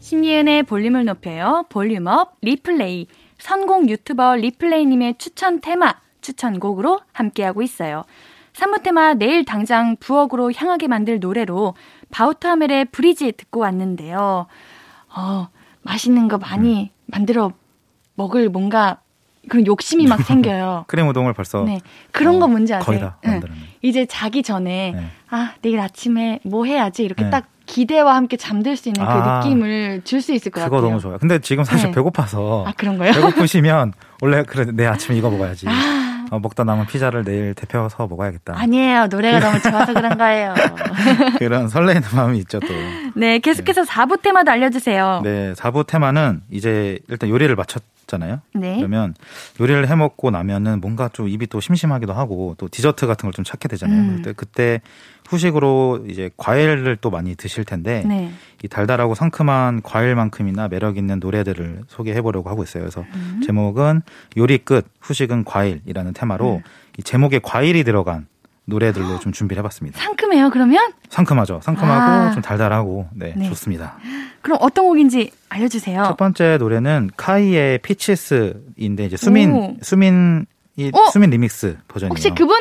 신예은의 0.00 0.64
볼륨을 0.64 1.06
높여요. 1.06 1.64
볼륨업 1.70 2.36
리플레이. 2.42 3.06
선공 3.38 3.88
유튜버 3.88 4.36
리플레이님의 4.36 5.14
추천 5.16 5.60
테마, 5.62 5.94
추천곡으로 6.20 7.00
함께하고 7.12 7.62
있어요. 7.62 8.04
3부 8.52 8.82
테마 8.82 9.14
내일 9.14 9.46
당장 9.46 9.96
부엌으로 10.00 10.52
향하게 10.52 10.88
만들 10.88 11.18
노래로 11.18 11.74
바우터 12.10 12.48
하멜의 12.50 12.86
브리지 12.86 13.32
듣고 13.32 13.60
왔는데요. 13.60 14.46
어, 15.16 15.48
맛있는 15.82 16.28
거 16.28 16.36
많이 16.36 16.90
만들어 17.06 17.52
먹을 18.16 18.50
뭔가 18.50 19.00
그런 19.48 19.66
욕심이 19.66 20.06
막 20.06 20.20
생겨요. 20.24 20.84
크림 20.88 21.08
우동을 21.08 21.32
벌써 21.32 21.62
네. 21.64 21.80
그런 22.10 22.36
어, 22.36 22.38
거 22.40 22.48
뭔지 22.48 22.74
아세요? 22.74 22.84
거의 22.84 23.00
다 23.00 23.16
응. 23.24 23.30
만들었네. 23.30 23.60
이제 23.82 24.06
자기 24.06 24.42
전에 24.42 24.92
네. 24.94 25.06
아 25.30 25.52
내일 25.62 25.80
아침에 25.80 26.40
뭐 26.44 26.64
해야지 26.64 27.02
이렇게 27.02 27.24
네. 27.24 27.30
딱 27.30 27.46
기대와 27.66 28.14
함께 28.16 28.36
잠들 28.36 28.76
수 28.76 28.88
있는 28.88 29.04
그 29.04 29.10
아. 29.10 29.38
느낌을 29.38 30.02
줄 30.04 30.20
수 30.20 30.32
있을 30.34 30.50
것 30.50 30.60
그거 30.64 30.76
같아요. 30.76 30.88
너무 30.90 31.00
좋아요. 31.00 31.18
근데 31.18 31.38
지금 31.38 31.64
사실 31.64 31.86
네. 31.88 31.94
배고파서 31.94 32.64
아 32.66 32.72
그런가요? 32.76 33.12
배고프시면 33.12 33.92
원래 34.22 34.42
그래 34.42 34.66
내 34.72 34.86
아침에 34.86 35.16
이거 35.16 35.30
먹어야지. 35.30 35.66
아, 35.68 36.26
어, 36.30 36.38
먹다 36.38 36.62
남은 36.64 36.86
피자를 36.86 37.24
내일 37.24 37.54
데펴서 37.54 38.06
먹어야겠다. 38.06 38.54
아니에요. 38.56 39.06
노래가 39.06 39.40
너무 39.40 39.60
좋아서 39.62 39.94
그런 39.94 40.18
거예요. 40.18 40.54
그런 41.38 41.68
설레는 41.68 42.02
마음이 42.14 42.38
있죠 42.40 42.60
또. 42.60 42.66
네, 43.14 43.38
계속해서 43.38 43.82
4부 43.82 44.20
테마도 44.22 44.50
알려주세요. 44.50 45.22
네, 45.24 45.52
4부 45.54 45.86
테마는 45.86 46.42
이제 46.50 46.98
일단 47.08 47.30
요리를 47.30 47.54
마쳤잖아요. 48.10 48.40
네. 48.54 48.76
그러면 48.76 49.14
요리를 49.60 49.88
해 49.88 49.94
먹고 49.94 50.30
나면은 50.30 50.80
뭔가 50.80 51.08
좀 51.08 51.28
입이 51.28 51.46
또 51.46 51.60
심심하기도 51.60 52.12
하고 52.12 52.54
또 52.58 52.68
디저트 52.68 53.06
같은 53.06 53.26
걸 53.26 53.30
좀 53.30 53.44
찾게 53.44 53.68
되잖아요. 53.68 54.00
음. 54.00 54.16
그때 54.16 54.32
그때 54.32 54.80
후식으로 55.28 56.06
이제 56.08 56.30
과일을 56.36 56.96
또 57.00 57.10
많이 57.10 57.36
드실 57.36 57.64
텐데 57.64 58.02
네. 58.04 58.32
이 58.64 58.68
달달하고 58.68 59.14
상큼한 59.14 59.82
과일만큼이나 59.82 60.66
매력 60.66 60.96
있는 60.96 61.20
노래들을 61.20 61.82
소개해 61.86 62.20
보려고 62.22 62.50
하고 62.50 62.64
있어요. 62.64 62.82
그래서 62.82 63.04
음. 63.14 63.40
제목은 63.46 64.02
요리 64.36 64.58
끝 64.58 64.84
후식은 65.00 65.44
과일이라는 65.44 66.12
테마로 66.12 66.56
음. 66.56 66.62
이 66.98 67.02
제목에 67.04 67.38
과일이 67.40 67.84
들어간 67.84 68.26
노래들로 68.66 69.18
좀 69.20 69.32
준비를 69.32 69.60
해봤습니다. 69.60 69.98
상큼해요, 69.98 70.50
그러면? 70.50 70.92
상큼하죠. 71.08 71.60
상큼하고 71.62 72.28
아. 72.28 72.30
좀 72.32 72.42
달달하고 72.42 73.08
네, 73.12 73.34
네. 73.36 73.48
좋습니다. 73.48 73.98
그럼 74.42 74.58
어떤 74.60 74.86
곡인지 74.86 75.30
알려주세요. 75.48 76.04
첫 76.04 76.16
번째 76.16 76.56
노래는 76.58 77.10
카이의 77.16 77.78
Peaches인데 77.78 79.06
이제 79.06 79.16
수민 79.16 79.52
오. 79.52 79.76
수민 79.82 80.46
이 80.76 80.90
어? 80.94 81.10
수민 81.10 81.30
리믹스 81.30 81.78
버전이에요. 81.88 82.10
혹시 82.10 82.30
그분? 82.30 82.56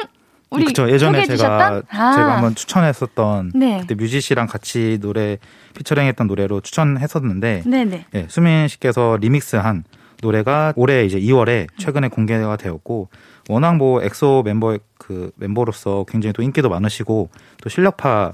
우리 0.49 0.65
그쵸 0.65 0.89
예전에 0.89 1.25
제가? 1.25 1.83
아. 1.89 2.11
제가 2.15 2.35
한번 2.35 2.55
추천했었던 2.55 3.51
네. 3.53 3.79
그때 3.81 3.93
뮤지 3.93 4.19
씨랑 4.19 4.47
같이 4.47 4.97
노래 4.99 5.37
피처링했던 5.77 6.25
노래로 6.25 6.61
추천했었는데 6.61 7.63
네네. 7.67 8.05
예, 8.15 8.25
수민 8.29 8.67
씨께서 8.67 9.17
리믹스한 9.21 9.83
노래가 10.21 10.73
올해 10.75 11.05
이제 11.05 11.19
2월에 11.19 11.67
최근에 11.77 12.07
공개가 12.09 12.57
되었고 12.57 13.09
워낙 13.47 13.77
뭐 13.77 14.01
엑소 14.01 14.41
멤버 14.43 14.77
그 15.09 15.31
멤버로서 15.37 16.05
굉장히 16.07 16.33
또 16.33 16.43
인기도 16.43 16.69
많으시고 16.69 17.31
또 17.63 17.69
실력파 17.69 18.33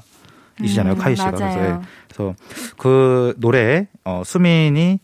이시잖아요 0.61 0.95
음, 0.95 0.97
카이 0.99 1.15
씨가 1.15 1.31
맞아요. 1.31 1.53
그래서, 1.53 1.63
예, 1.63 1.79
그래서 2.09 2.35
그 2.77 3.33
노래에 3.37 3.87
어, 4.03 4.23
수민이 4.25 4.99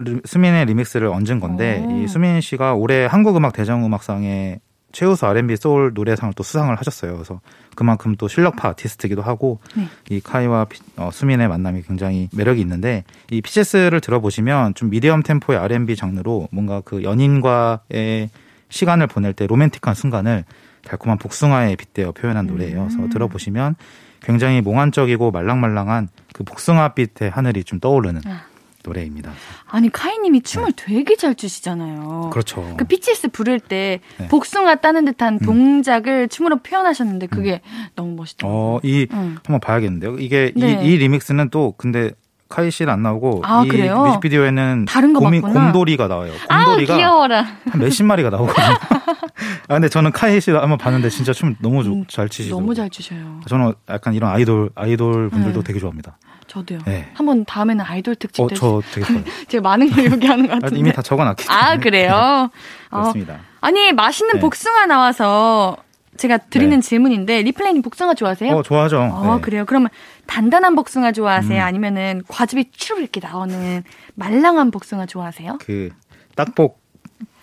리- 0.00 0.20
수민의 0.24 0.64
리믹스를 0.66 1.06
얹은 1.06 1.38
건데 1.38 1.84
오. 1.86 1.92
이 1.92 2.08
수민 2.08 2.40
씨가 2.40 2.74
올해 2.74 3.06
한국음악 3.06 3.52
대중음악상에 3.52 4.58
최우수 4.90 5.26
R&B 5.26 5.54
소울 5.56 5.92
노래상을 5.94 6.34
또 6.34 6.42
수상을 6.42 6.74
하셨어요. 6.76 7.12
그래서 7.12 7.40
그만큼 7.76 8.16
또 8.16 8.26
실력파 8.26 8.70
아티스트기도 8.70 9.22
하고 9.22 9.60
네. 9.76 9.86
이 10.08 10.20
카이와 10.20 10.64
피- 10.64 10.80
어, 10.96 11.10
수민의 11.12 11.46
만남이 11.46 11.82
굉장히 11.82 12.28
매력이 12.34 12.60
있는데 12.62 13.04
이 13.30 13.40
피체스를 13.40 14.00
들어보시면 14.00 14.74
좀 14.74 14.90
미디엄 14.90 15.22
템포의 15.22 15.56
R&B 15.60 15.94
장르로 15.94 16.48
뭔가 16.50 16.80
그 16.84 17.04
연인과의 17.04 18.30
시간을 18.68 19.06
보낼 19.08 19.32
때 19.32 19.46
로맨틱한 19.48 19.94
순간을 19.94 20.44
달콤한 20.84 21.18
복숭아에 21.18 21.76
빗대어 21.76 22.12
표현한 22.12 22.46
노래예요. 22.46 22.84
그래서 22.84 22.98
음. 22.98 23.08
들어보시면 23.08 23.76
굉장히 24.22 24.60
몽환적이고 24.60 25.30
말랑말랑한 25.30 26.08
그 26.32 26.44
복숭아빛의 26.44 27.30
하늘이 27.30 27.64
좀 27.64 27.80
떠오르는 27.80 28.22
아. 28.26 28.50
노래입니다. 28.82 29.32
아니, 29.66 29.90
카이님이 29.90 30.40
춤을 30.40 30.72
되게 30.74 31.16
잘 31.16 31.34
추시잖아요. 31.34 32.22
네. 32.24 32.30
그렇죠. 32.30 32.74
그 32.78 32.84
BTS 32.84 33.28
부를 33.28 33.60
때 33.60 34.00
네. 34.18 34.24
음. 34.24 34.28
복숭아 34.28 34.76
따는 34.76 35.04
듯한 35.04 35.38
동작을 35.38 36.28
춤으로 36.28 36.58
표현하셨는데 36.62 37.26
그게 37.26 37.60
너무 37.94 38.14
멋있더라고요. 38.14 38.58
어, 38.58 38.80
이 38.82 39.06
응. 39.12 39.36
한번 39.44 39.60
봐야겠는데요. 39.60 40.18
이게 40.18 40.52
네. 40.56 40.82
이, 40.82 40.92
이 40.92 40.96
리믹스는 40.96 41.50
또 41.50 41.74
근데 41.76 42.12
카이 42.50 42.70
씨는 42.70 42.92
안 42.92 43.02
나오고 43.02 43.42
아, 43.44 43.62
이 43.64 43.68
그래요? 43.68 44.02
뮤직비디오에는 44.04 44.84
다른 44.86 45.12
거 45.14 45.20
곰이, 45.20 45.40
맞구나. 45.40 45.64
곰돌이가 45.72 46.08
나와요. 46.08 46.32
아, 46.48 46.64
곰돌이가 46.64 46.96
귀여워라. 46.96 47.46
한 47.70 47.80
몇십 47.80 48.04
마리가 48.04 48.28
나오거든요. 48.28 48.66
아 49.68 49.74
근데 49.74 49.88
저는 49.88 50.10
카이 50.12 50.40
씨 50.40 50.50
한번 50.50 50.76
봤는데 50.76 51.08
진짜 51.10 51.32
춤 51.32 51.54
너무 51.60 51.82
좋- 51.84 51.92
음, 51.92 52.04
잘 52.08 52.28
치시죠. 52.28 52.56
너무 52.56 52.74
잘 52.74 52.90
추셔요. 52.90 53.40
저는 53.46 53.72
약간 53.88 54.14
이런 54.14 54.30
아이돌 54.32 54.70
아이돌 54.74 55.30
분들도 55.30 55.60
네. 55.60 55.64
되게 55.66 55.78
좋아합니다. 55.78 56.18
저도요. 56.48 56.80
네. 56.84 57.08
한번 57.14 57.44
다음에는 57.44 57.84
아이돌 57.84 58.16
특집 58.16 58.42
어, 58.42 58.48
때 58.48 58.56
저 58.56 58.82
되게 58.92 59.06
좋아요. 59.06 59.22
제가 59.46 59.62
많은 59.62 59.88
걸 59.90 60.12
얘기하는 60.12 60.46
것 60.48 60.52
아, 60.52 60.58
같은데. 60.58 60.76
이미 60.80 60.92
다 60.92 61.00
적어놨기 61.02 61.46
때문에. 61.46 61.64
아, 61.64 61.76
그래요? 61.78 62.50
어, 62.90 63.00
그렇습니다. 63.00 63.38
아니, 63.60 63.92
맛있는 63.92 64.34
네. 64.34 64.40
복숭아 64.40 64.86
나와서 64.86 65.76
제가 66.20 66.36
드리는 66.36 66.76
네. 66.80 66.86
질문인데, 66.86 67.40
리플레이님 67.42 67.80
복숭아 67.80 68.12
좋아하세요? 68.12 68.54
어 68.54 68.62
좋아하죠. 68.62 69.00
어, 69.00 69.36
네. 69.36 69.40
그래요? 69.40 69.64
그러면 69.66 69.88
단단한 70.26 70.74
복숭아 70.76 71.12
좋아하세요? 71.12 71.58
음. 71.62 71.64
아니면은 71.66 72.22
과즙이 72.28 72.72
추르르 72.72 73.00
이렇게 73.00 73.20
나오는 73.20 73.82
말랑한 74.16 74.70
복숭아 74.70 75.06
좋아하세요? 75.06 75.58
그 75.64 75.88
딱복 76.36 76.78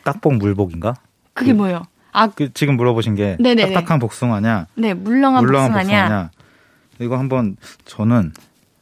딱복 0.03 0.35
물복인가? 0.35 0.93
그게 1.33 1.53
그- 1.53 1.57
뭐예요? 1.57 1.81
아, 2.11 2.27
그 2.27 2.53
지금 2.53 2.77
물어보신 2.77 3.15
게 3.15 3.35
네네네. 3.39 3.73
딱딱한 3.73 3.97
복숭아냐, 3.99 4.67
네, 4.75 4.93
물렁한, 4.93 5.43
물렁한 5.43 5.71
복숭아냐? 5.71 6.03
복숭아냐. 6.03 6.31
이거 6.99 7.17
한번 7.17 7.57
저는 7.85 8.31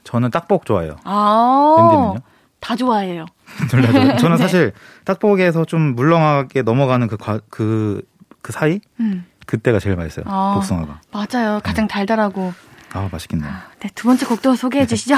저는 0.04 0.30
딱복 0.30 0.66
좋아해요. 0.66 0.98
아, 1.06 1.76
랜디는요? 1.80 2.20
다 2.60 2.76
좋아해요. 2.76 3.26
저는 3.70 3.92
네. 4.36 4.38
사실 4.38 4.74
딱복에서 5.06 5.64
좀 5.66 5.96
물렁하게 5.96 6.64
넘어가는 6.64 7.08
그그그 7.08 8.04
사이 8.52 8.80
음, 9.00 9.26
그때가 9.46 9.80
제일 9.80 9.96
맛있어요. 9.96 10.26
아. 10.28 10.54
복숭아가. 10.56 11.02
맞아요. 11.12 11.60
가장 11.64 11.88
달달하고. 11.88 12.54
아 12.94 13.10
맛있겠네요. 13.12 13.52
네, 13.82 13.90
두 13.94 14.08
번째 14.08 14.26
곡도 14.26 14.56
소개해 14.56 14.86
주시죠. 14.86 15.16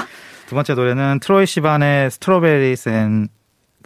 두 0.48 0.56
번째 0.56 0.74
노래는 0.74 1.20
트로이 1.20 1.46
시반의 1.46 2.10
Strawberries 2.12 2.90
and 2.90 3.28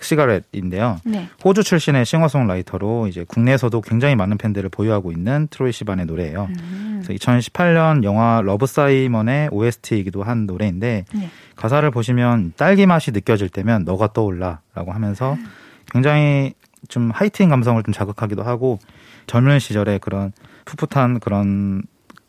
Cigarette인데요. 0.02 1.00
네. 1.04 1.30
호주 1.44 1.64
출신의 1.64 2.06
싱어송라이터로 2.06 3.08
이제 3.08 3.24
국내에서도 3.28 3.82
굉장히 3.82 4.16
많은 4.16 4.38
팬들을 4.38 4.70
보유하고 4.70 5.12
있는 5.12 5.48
트로이 5.52 5.72
시반의 5.72 6.06
노래예요. 6.06 6.48
음, 6.50 7.02
그래서 7.04 7.14
2018년 7.14 8.04
영화 8.04 8.42
Love 8.44 8.66
Simon의 8.66 9.50
OST이기도 9.52 10.24
한 10.24 10.46
노래인데 10.48 11.06
네. 11.14 11.30
가사를 11.56 11.90
보시면 11.92 12.54
딸기 12.58 12.86
맛이 12.86 13.12
느껴질 13.12 13.50
때면 13.50 13.84
너가 13.84 14.12
떠올라라고 14.14 14.92
하면서 14.92 15.38
굉장히 15.92 16.54
좀 16.88 17.12
하이틴 17.12 17.50
감성을 17.50 17.82
좀 17.84 17.94
자극하기도 17.94 18.44
하고 18.44 18.80
젊은 19.28 19.60
시절의 19.60 20.00
그런 20.00 20.32
풋풋한 20.66 21.20
그런 21.20 21.84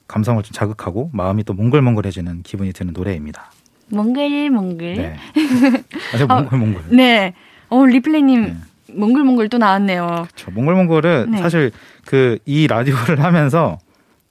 감성을 0.08 0.42
좀 0.42 0.52
자극하고 0.52 1.10
마음이 1.12 1.44
또 1.44 1.52
몽글몽글해지는 1.54 2.42
기분이 2.42 2.72
드는 2.72 2.92
노래입니다. 2.92 3.50
몽글몽글. 3.88 4.94
네. 4.94 5.16
아주 6.14 6.26
아, 6.28 6.40
몽글몽글. 6.40 6.96
네. 6.96 7.34
어, 7.68 7.84
리플레이님 7.86 8.42
네. 8.42 8.56
몽글몽글 8.94 9.48
또 9.48 9.58
나왔네요. 9.58 10.26
저 10.34 10.50
몽글몽글은 10.50 11.30
네. 11.30 11.38
사실 11.38 11.70
그 12.04 12.38
이 12.44 12.66
라디오를 12.66 13.20
하면서 13.24 13.78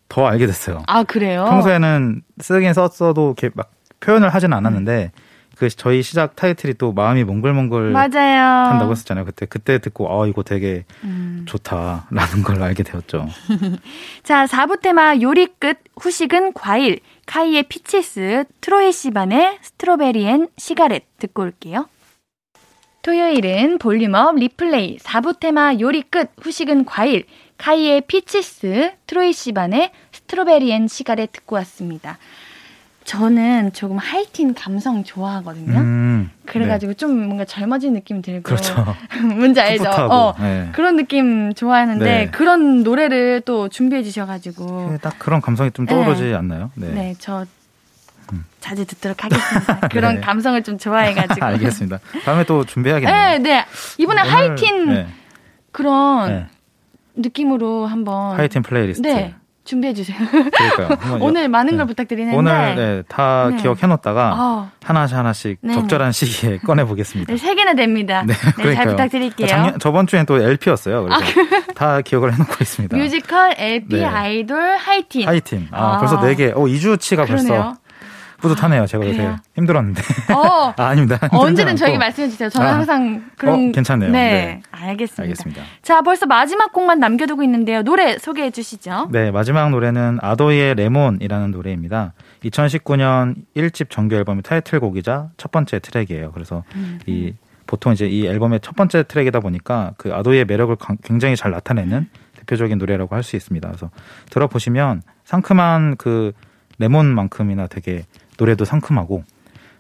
더 0.09 0.27
알게 0.27 0.45
됐어요. 0.45 0.83
아, 0.87 1.03
그래요? 1.03 1.45
평소에는 1.45 2.21
쓰긴 2.39 2.73
썼어도 2.73 3.33
이렇게 3.37 3.49
막 3.55 3.71
표현을 4.01 4.29
하진 4.29 4.51
않았는데 4.53 5.11
그 5.61 5.69
저희 5.69 6.01
시작 6.01 6.35
타이틀이 6.35 6.73
또 6.79 6.91
마음이 6.91 7.23
몽글몽글 7.23 7.91
맞아요. 7.91 8.67
한다고 8.71 8.93
했었잖아요. 8.93 9.25
그때 9.25 9.45
그때 9.45 9.77
듣고 9.77 10.09
아 10.11 10.25
이거 10.25 10.41
되게 10.41 10.85
음. 11.03 11.45
좋다라는 11.47 12.41
걸 12.43 12.63
알게 12.63 12.81
되었죠. 12.81 13.27
자, 14.23 14.47
4부 14.47 14.81
테마 14.81 15.17
요리 15.21 15.45
끝 15.59 15.77
후식은 15.99 16.53
과일 16.53 16.99
카이의 17.27 17.61
Peaches 17.69 18.45
트로이 18.59 18.91
시반의 18.91 19.59
Strawberry 19.61 20.25
and 20.25 20.47
Cigarette 20.57 21.03
듣고 21.19 21.43
올게요. 21.43 21.87
토요일은 23.03 23.77
볼륨업 23.77 24.37
리플레이 24.37 24.97
4부 24.97 25.39
테마 25.39 25.75
요리 25.79 26.01
끝 26.01 26.31
후식은 26.41 26.85
과일 26.85 27.25
카이의 27.59 28.01
Peaches 28.07 28.93
트로이 29.05 29.31
시반의 29.31 29.91
Strawberry 30.11 30.71
and 30.71 30.87
Cigarette 30.87 31.31
듣고 31.31 31.55
왔습니다. 31.57 32.17
저는 33.03 33.73
조금 33.73 33.97
하이틴 33.97 34.53
감성 34.53 35.03
좋아하거든요. 35.03 35.79
음, 35.79 36.31
그래가지고 36.45 36.93
좀 36.93 37.25
뭔가 37.25 37.45
젊어진 37.45 37.93
느낌 37.93 38.21
들고 38.21 38.43
그렇죠. 38.43 38.95
뭔지 39.35 39.59
알죠? 39.59 39.83
풋풋하고, 39.83 40.13
어, 40.13 40.35
네. 40.39 40.69
그런 40.73 40.95
느낌 40.97 41.53
좋아하는데 41.53 42.05
네. 42.05 42.31
그런 42.31 42.83
노래를 42.83 43.41
또 43.41 43.69
준비해 43.69 44.03
주셔가지고 44.03 44.89
네, 44.91 44.97
딱 44.99 45.17
그런 45.17 45.41
감성이 45.41 45.71
좀 45.71 45.85
떠오르지 45.85 46.33
않나요? 46.35 46.71
네, 46.75 46.91
네. 46.91 47.15
저 47.17 47.45
음. 48.31 48.45
자주 48.59 48.85
듣도록 48.85 49.23
하겠습니다. 49.23 49.79
그런 49.89 50.15
네. 50.15 50.21
감성을 50.21 50.61
좀 50.63 50.77
좋아해가지고. 50.77 51.43
알겠습니다. 51.43 51.99
다음에 52.23 52.43
또 52.43 52.65
준비해야겠네요. 52.65 53.15
네, 53.15 53.39
네. 53.39 53.65
이번에 53.97 54.21
오늘, 54.21 54.31
하이틴 54.31 54.85
네, 54.89 55.07
그런 55.71 56.29
네. 56.29 56.47
느낌으로 57.15 57.87
한번 57.87 58.37
하이틴 58.37 58.61
플레이리스트. 58.61 59.05
네 59.05 59.35
준비해 59.71 59.93
주세요. 59.93 60.17
그러니까요. 60.19 61.17
오늘 61.23 61.47
많은 61.47 61.71
네. 61.71 61.77
걸 61.77 61.85
부탁드리는데 61.87 62.35
오늘 62.37 62.75
네, 62.75 63.03
다 63.07 63.47
네. 63.49 63.55
기억해 63.55 63.87
놓다가 63.87 64.35
어, 64.37 64.71
하나씩 64.83 65.15
하나씩 65.15 65.59
네. 65.61 65.73
적절한 65.73 66.11
시기에 66.11 66.57
꺼내 66.67 66.83
보겠습니다. 66.83 67.31
네, 67.31 67.37
세 67.37 67.55
개나 67.55 67.73
됩니다. 67.73 68.25
네, 68.27 68.33
잘 68.33 68.53
그러니까요. 68.53 68.87
부탁드릴게요. 68.89 69.47
작년 69.47 69.79
저번 69.79 70.07
주엔 70.07 70.25
또 70.25 70.37
LP였어요. 70.41 71.03
그래서 71.05 71.23
다 71.73 72.01
기억을 72.01 72.33
해 72.33 72.37
놓고 72.37 72.53
있습니다. 72.59 72.97
뮤지컬, 72.97 73.53
LP, 73.57 73.95
네. 73.95 74.03
아이돌, 74.05 74.75
하이틴. 74.77 75.25
하이틴. 75.25 75.67
아, 75.71 75.93
아. 75.95 75.97
벌써 75.99 76.19
네 76.19 76.35
개. 76.35 76.47
어, 76.49 76.59
2주치가 76.65 77.25
벌써 77.25 77.43
그러네요. 77.47 77.77
뿌듯하네요. 78.41 78.85
제가 78.87 79.05
요새 79.05 79.17
그래요? 79.17 79.35
힘들었는데. 79.55 80.01
어, 80.33 80.73
아, 80.77 80.83
아닙니다. 80.87 81.19
언제든 81.31 81.75
저에게. 81.75 81.97
말씀해 81.97 82.27
주세요. 82.29 82.49
저는 82.49 82.67
아. 82.67 82.73
항상 82.75 83.23
그런 83.37 83.69
어, 83.69 83.71
괜찮네요. 83.71 84.11
네, 84.11 84.31
네. 84.31 84.61
알겠습니다. 84.71 85.23
알겠습니다. 85.23 85.61
자, 85.81 86.01
벌써 86.01 86.25
마지막 86.25 86.73
곡만 86.73 86.99
남겨두고 86.99 87.43
있는데요. 87.43 87.83
노래 87.83 88.17
소개해 88.17 88.51
주시죠. 88.51 89.09
네, 89.11 89.31
마지막 89.31 89.69
노래는 89.69 90.19
아도이의 90.21 90.75
레몬이라는 90.75 91.51
노래입니다. 91.51 92.13
2019년 92.43 93.35
1집 93.55 93.89
정규 93.89 94.15
앨범의 94.15 94.43
타이틀곡이자 94.43 95.29
첫 95.37 95.51
번째 95.51 95.79
트랙이에요. 95.79 96.31
그래서 96.31 96.63
음, 96.75 96.99
이 97.05 97.33
보통 97.67 97.93
이제 97.93 98.07
이 98.07 98.25
앨범의 98.27 98.59
첫 98.61 98.75
번째 98.75 99.03
트랙이다 99.03 99.39
보니까 99.39 99.93
그 99.97 100.13
아도이의 100.13 100.45
매력을 100.45 100.75
강- 100.77 100.97
굉장히 101.03 101.35
잘 101.35 101.51
나타내는 101.51 102.07
대표적인 102.39 102.77
노래라고 102.79 103.15
할 103.15 103.23
수 103.23 103.35
있습니다. 103.35 103.67
그래서 103.67 103.91
들어보시면 104.31 105.03
상큼한 105.25 105.95
그 105.97 106.31
레몬만큼이나 106.79 107.67
되게 107.67 108.03
노래도 108.41 108.65
상큼하고 108.65 109.23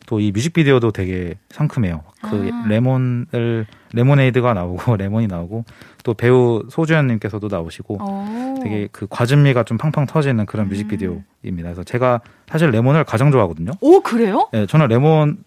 또 0.07 0.19
이 0.19 0.31
뮤직비디오도 0.31 0.91
되게 0.91 1.35
상큼해요. 1.49 2.03
그 2.21 2.49
아. 2.53 2.65
레몬을 2.67 3.65
레모네이드가 3.93 4.53
나오고 4.53 4.97
레몬이 4.97 5.27
나오고 5.27 5.63
또 6.03 6.13
배우 6.13 6.63
소주현님께서도 6.69 7.47
나오시고 7.47 7.95
오. 8.01 8.59
되게 8.61 8.87
그 8.91 9.07
과즙미가 9.09 9.63
좀 9.63 9.77
팡팡 9.77 10.05
터지는 10.05 10.45
그런 10.45 10.65
음. 10.65 10.69
뮤직비디오입니다. 10.69 11.23
그래서 11.69 11.83
제가 11.83 12.19
사실 12.47 12.69
레몬을 12.71 13.03
가장 13.05 13.31
좋아하거든요. 13.31 13.71
오, 13.79 14.01
그래요? 14.01 14.49
네, 14.51 14.65
저는 14.65 14.87
레몬을 14.89 15.37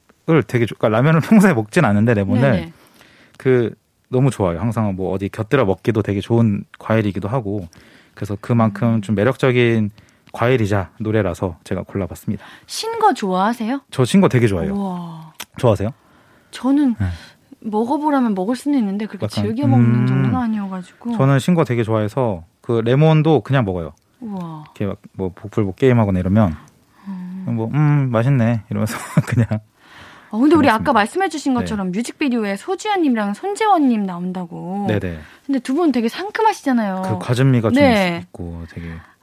되게 0.46 0.66
좋- 0.66 0.78
그러니까 0.78 0.88
레몬을 0.96 1.20
평소에 1.28 1.52
먹진 1.52 1.84
않는데 1.84 2.14
레몬을 2.14 2.40
네네. 2.42 2.72
그 3.36 3.74
너무 4.08 4.30
좋아요. 4.30 4.60
항상 4.60 4.94
뭐 4.96 5.12
어디 5.12 5.28
곁들여 5.28 5.64
먹기도 5.66 6.02
되게 6.02 6.20
좋은 6.20 6.64
과일이기도 6.78 7.28
하고 7.28 7.68
그래서 8.14 8.36
그만큼 8.40 9.02
좀 9.02 9.14
매력적인 9.14 9.90
과일이자 10.34 10.90
노래라서 10.98 11.56
제가 11.64 11.82
골라봤습니다. 11.84 12.44
신거 12.66 13.14
좋아하세요? 13.14 13.82
저 13.92 14.04
신거 14.04 14.28
되게 14.28 14.46
좋아해요. 14.48 14.74
우와. 14.74 15.32
좋아하세요? 15.58 15.90
저는 16.50 16.96
네. 16.98 17.06
먹어보라면 17.60 18.34
먹을 18.34 18.56
수는 18.56 18.78
있는데 18.80 19.06
그렇게 19.06 19.24
약간, 19.26 19.44
즐겨 19.44 19.66
먹는 19.68 19.94
음. 20.02 20.06
정도는 20.06 20.36
아니어가지고. 20.36 21.16
저는 21.16 21.38
신거 21.38 21.64
되게 21.64 21.84
좋아해서 21.84 22.42
그 22.60 22.80
레몬도 22.84 23.40
그냥 23.42 23.64
먹어요. 23.64 23.92
우와. 24.20 24.64
이렇게 24.66 24.86
막 24.86 24.96
뭐 25.16 25.30
복불 25.34 25.64
복 25.64 25.76
게임하거나 25.76 26.18
이러면 26.18 26.56
뭐음 27.46 28.10
맛있네 28.10 28.62
이러면서 28.70 28.96
그냥 29.28 29.46
어, 30.30 30.38
근데 30.38 30.56
우리. 30.56 30.68
아까 30.68 30.92
말씀해주신 30.92 31.54
네. 31.54 31.60
것처럼 31.60 31.92
뮤직비디오에 31.92 32.56
소지현님이랑 32.56 33.34
손재원님 33.34 34.02
나온다고. 34.04 34.86
네네 34.88 35.18
근데 35.46 35.58
두 35.60 35.74
분 35.76 35.92
되게 35.92 36.08
상큼하시잖아요. 36.08 37.02
그 37.04 37.18
과즙미가 37.20 37.70
좀 37.70 37.74
네. 37.80 38.20
있고 38.24 38.64
되게 38.70 38.88
아, 38.90 39.13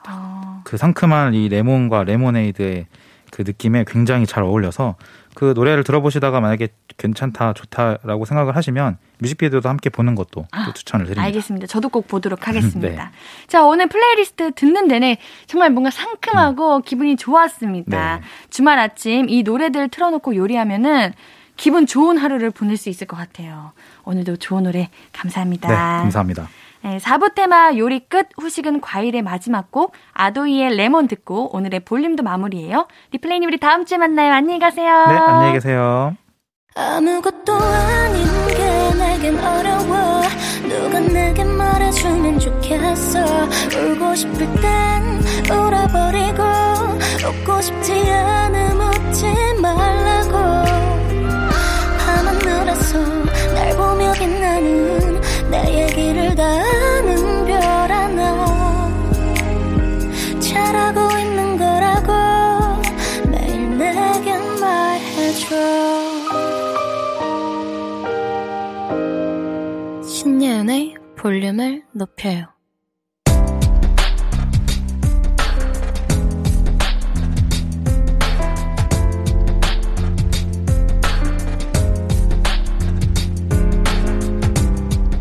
그 0.72 0.78
상큼한 0.78 1.34
이 1.34 1.50
레몬과 1.50 2.06
레모네이드의 2.06 2.86
그 3.30 3.42
느낌에 3.46 3.84
굉장히 3.86 4.26
잘 4.26 4.44
어울려서 4.44 4.96
그 5.34 5.52
노래를 5.54 5.84
들어보시다가 5.84 6.40
만약에 6.40 6.70
괜찮다 6.96 7.52
좋다라고 7.52 8.24
생각을 8.24 8.56
하시면 8.56 8.98
뮤직비디오도 9.20 9.68
함께 9.68 9.90
보는 9.90 10.16
것도 10.16 10.48
아, 10.50 10.64
또 10.64 10.72
추천을 10.72 11.08
드립니다. 11.08 11.24
알겠습니다. 11.24 11.68
저도 11.68 11.90
꼭 11.90 12.08
보도록 12.08 12.48
하겠습니다. 12.48 13.04
네. 13.04 13.12
자, 13.48 13.66
오늘 13.66 13.88
플레이리스트 13.88 14.54
듣는 14.54 14.88
내내 14.88 15.18
정말 15.46 15.72
뭔가 15.72 15.90
상큼하고 15.90 16.80
기분이 16.84 17.18
좋았습니다. 17.18 18.16
네. 18.20 18.22
주말 18.50 18.80
아침 18.80 19.28
이 19.28 19.44
노래들 19.44 19.90
틀어놓고 19.90 20.38
요리하면은 20.38 21.12
기분 21.58 21.86
좋은 21.86 22.18
하루를 22.18 22.50
보낼 22.50 22.78
수 22.78 22.88
있을 22.88 23.08
것 23.08 23.18
같아요. 23.18 23.74
오늘도 24.06 24.38
좋은 24.38 24.64
노래 24.64 24.90
감사합니다. 25.12 25.68
네, 25.68 25.76
감사합니다. 25.76 26.48
네, 26.84 26.98
4부 26.98 27.36
테마 27.36 27.78
요리 27.78 28.00
끝 28.08 28.28
후식은 28.40 28.82
과일의 28.82 29.22
마지막 29.22 29.72
곡 29.72 29.94
아도이의 30.14 30.76
레몬 30.76 31.08
듣고 31.08 31.56
오늘의 31.56 31.82
볼륨도 31.82 32.24
마무리해요. 32.24 32.88
리플레이님 33.12 33.48
우리 33.50 33.60
다음 33.60 33.86
주에 33.86 33.98
만나요. 33.98 34.34
안녕히 34.34 34.60
가세요. 34.60 35.06
네, 35.08 35.16
안녕히 35.16 35.54
계세요. 35.54 36.16
아무것도 36.74 37.54
아닌 37.54 38.26
게 38.48 38.98
내겐 38.98 39.38
어려워 39.38 40.22
누가 40.68 41.00
내게 41.02 41.44
말해주면 41.44 42.40
좋겠어 42.40 43.20
울고 43.78 44.16
싶을 44.16 44.38
땐 44.62 45.22
울어버리고 45.52 46.42
웃고 47.28 47.62
싶지 47.62 48.10
않음 48.10 48.80
웃지 48.80 49.26
말라고 49.62 50.32
밤하늘에서 52.00 53.00
날 53.54 53.76
보며 53.76 54.14
빛나는 54.14 55.22
내 55.52 55.84
얘기 55.84 56.11
아는 56.42 57.46
별 57.46 57.62
하나 57.62 58.90
잘하고 60.40 61.00
있는 61.20 61.58
거라고 61.58 62.12
매일 63.30 63.78
내게 63.78 64.38
말해줘. 64.60 65.56
신예은의 70.04 70.96
볼륨을 71.18 71.84
높여요 71.94 72.48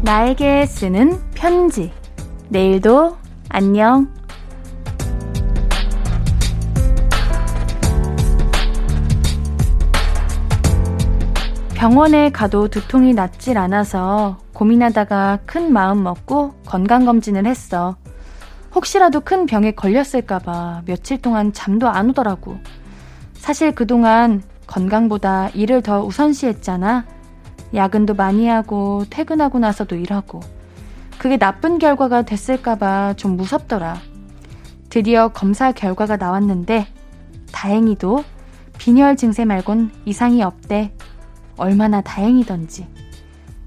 나에게 0.02 0.64
쓰는 0.64 1.20
편지. 1.34 1.92
내일도 2.48 3.18
안녕. 3.50 4.08
병원에 11.74 12.30
가도 12.30 12.68
두통이 12.68 13.12
낫질 13.12 13.58
않아서 13.58 14.38
고민하다가 14.54 15.40
큰 15.44 15.72
마음 15.72 16.02
먹고 16.02 16.54
건강검진을 16.66 17.46
했어. 17.46 17.96
혹시라도 18.74 19.20
큰 19.20 19.44
병에 19.46 19.72
걸렸을까봐 19.72 20.82
며칠 20.86 21.20
동안 21.20 21.52
잠도 21.52 21.88
안 21.88 22.10
오더라고. 22.10 22.58
사실 23.34 23.74
그동안 23.74 24.42
건강보다 24.66 25.48
일을 25.50 25.82
더 25.82 26.02
우선시했잖아. 26.02 27.04
야근도 27.74 28.14
많이 28.14 28.46
하고 28.48 29.04
퇴근하고 29.10 29.58
나서도 29.58 29.96
일하고. 29.96 30.40
그게 31.18 31.36
나쁜 31.36 31.78
결과가 31.78 32.22
됐을까봐 32.22 33.14
좀 33.16 33.36
무섭더라. 33.36 33.98
드디어 34.88 35.28
검사 35.28 35.70
결과가 35.72 36.16
나왔는데 36.16 36.86
다행히도 37.52 38.24
빈혈 38.78 39.16
증세 39.16 39.44
말곤 39.44 39.90
이상이 40.04 40.42
없대. 40.42 40.92
얼마나 41.56 42.00
다행이던지. 42.00 42.86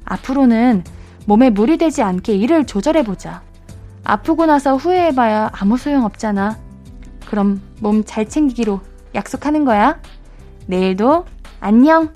앞으로는 0.05 0.83
몸에 1.25 1.49
무리 1.49 1.77
되지 1.77 2.01
않게 2.01 2.35
일을 2.35 2.65
조절해보자. 2.65 3.43
아프고 4.03 4.45
나서 4.45 4.75
후회해봐야 4.75 5.51
아무 5.53 5.77
소용 5.77 6.03
없잖아. 6.03 6.57
그럼 7.27 7.61
몸 7.79 8.03
잘 8.03 8.27
챙기기로 8.27 8.81
약속하는 9.15 9.63
거야. 9.63 9.99
내일도 10.67 11.25
안녕! 11.59 12.11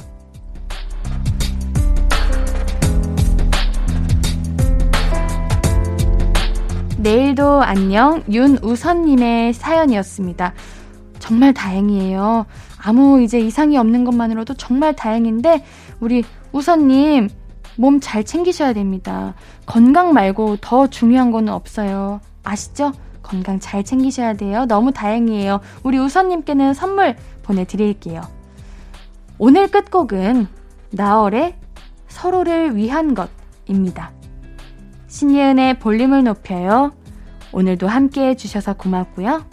내일도 7.08 7.62
안녕 7.62 8.22
윤우선님의 8.30 9.53
사연이었습니다. 9.53 10.53
정말 11.20 11.53
다행이에요. 11.53 12.45
아무 12.78 13.22
이제 13.22 13.39
이상이 13.39 13.78
없는 13.78 14.03
것만으로도 14.03 14.55
정말 14.55 14.93
다행인데 14.93 15.64
우리 16.01 16.26
우선님 16.51 17.30
몸 17.78 18.01
잘 18.01 18.26
챙기셔야 18.26 18.74
됩니다. 18.74 19.36
건강 19.66 20.12
말고 20.12 20.58
더 20.58 20.88
중요한 20.88 21.32
거는 21.32 21.53
없어요. 21.53 22.20
아시죠? 22.43 22.91
건강 23.24 23.62
잘 23.62 23.86
챙기셔야 23.86 24.34
돼요. 24.34 24.66
너무 24.66 24.91
다행이에요. 24.91 25.62
우리 25.84 25.97
우선님께는 25.99 26.74
선물 26.74 27.16
보내드릴게요. 27.43 28.20
오늘 29.38 29.72
끝곡은 29.72 30.47
나얼의 30.91 31.55
서로를 32.10 32.76
위한 32.76 33.16
것입니다. 33.16 34.12
신예은의 35.08 35.80
볼륨을 35.80 36.26
높여요. 36.26 36.91
오늘도 37.58 37.88
함께 37.88 38.28
해주셔서 38.28 38.74
고맙고요. 38.74 39.43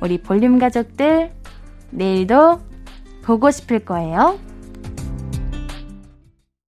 우리 0.00 0.20
볼륨 0.20 0.58
가족들, 0.58 1.30
내일도 1.92 2.60
보고 3.22 3.52
싶을 3.52 3.84
거예요. 3.84 4.40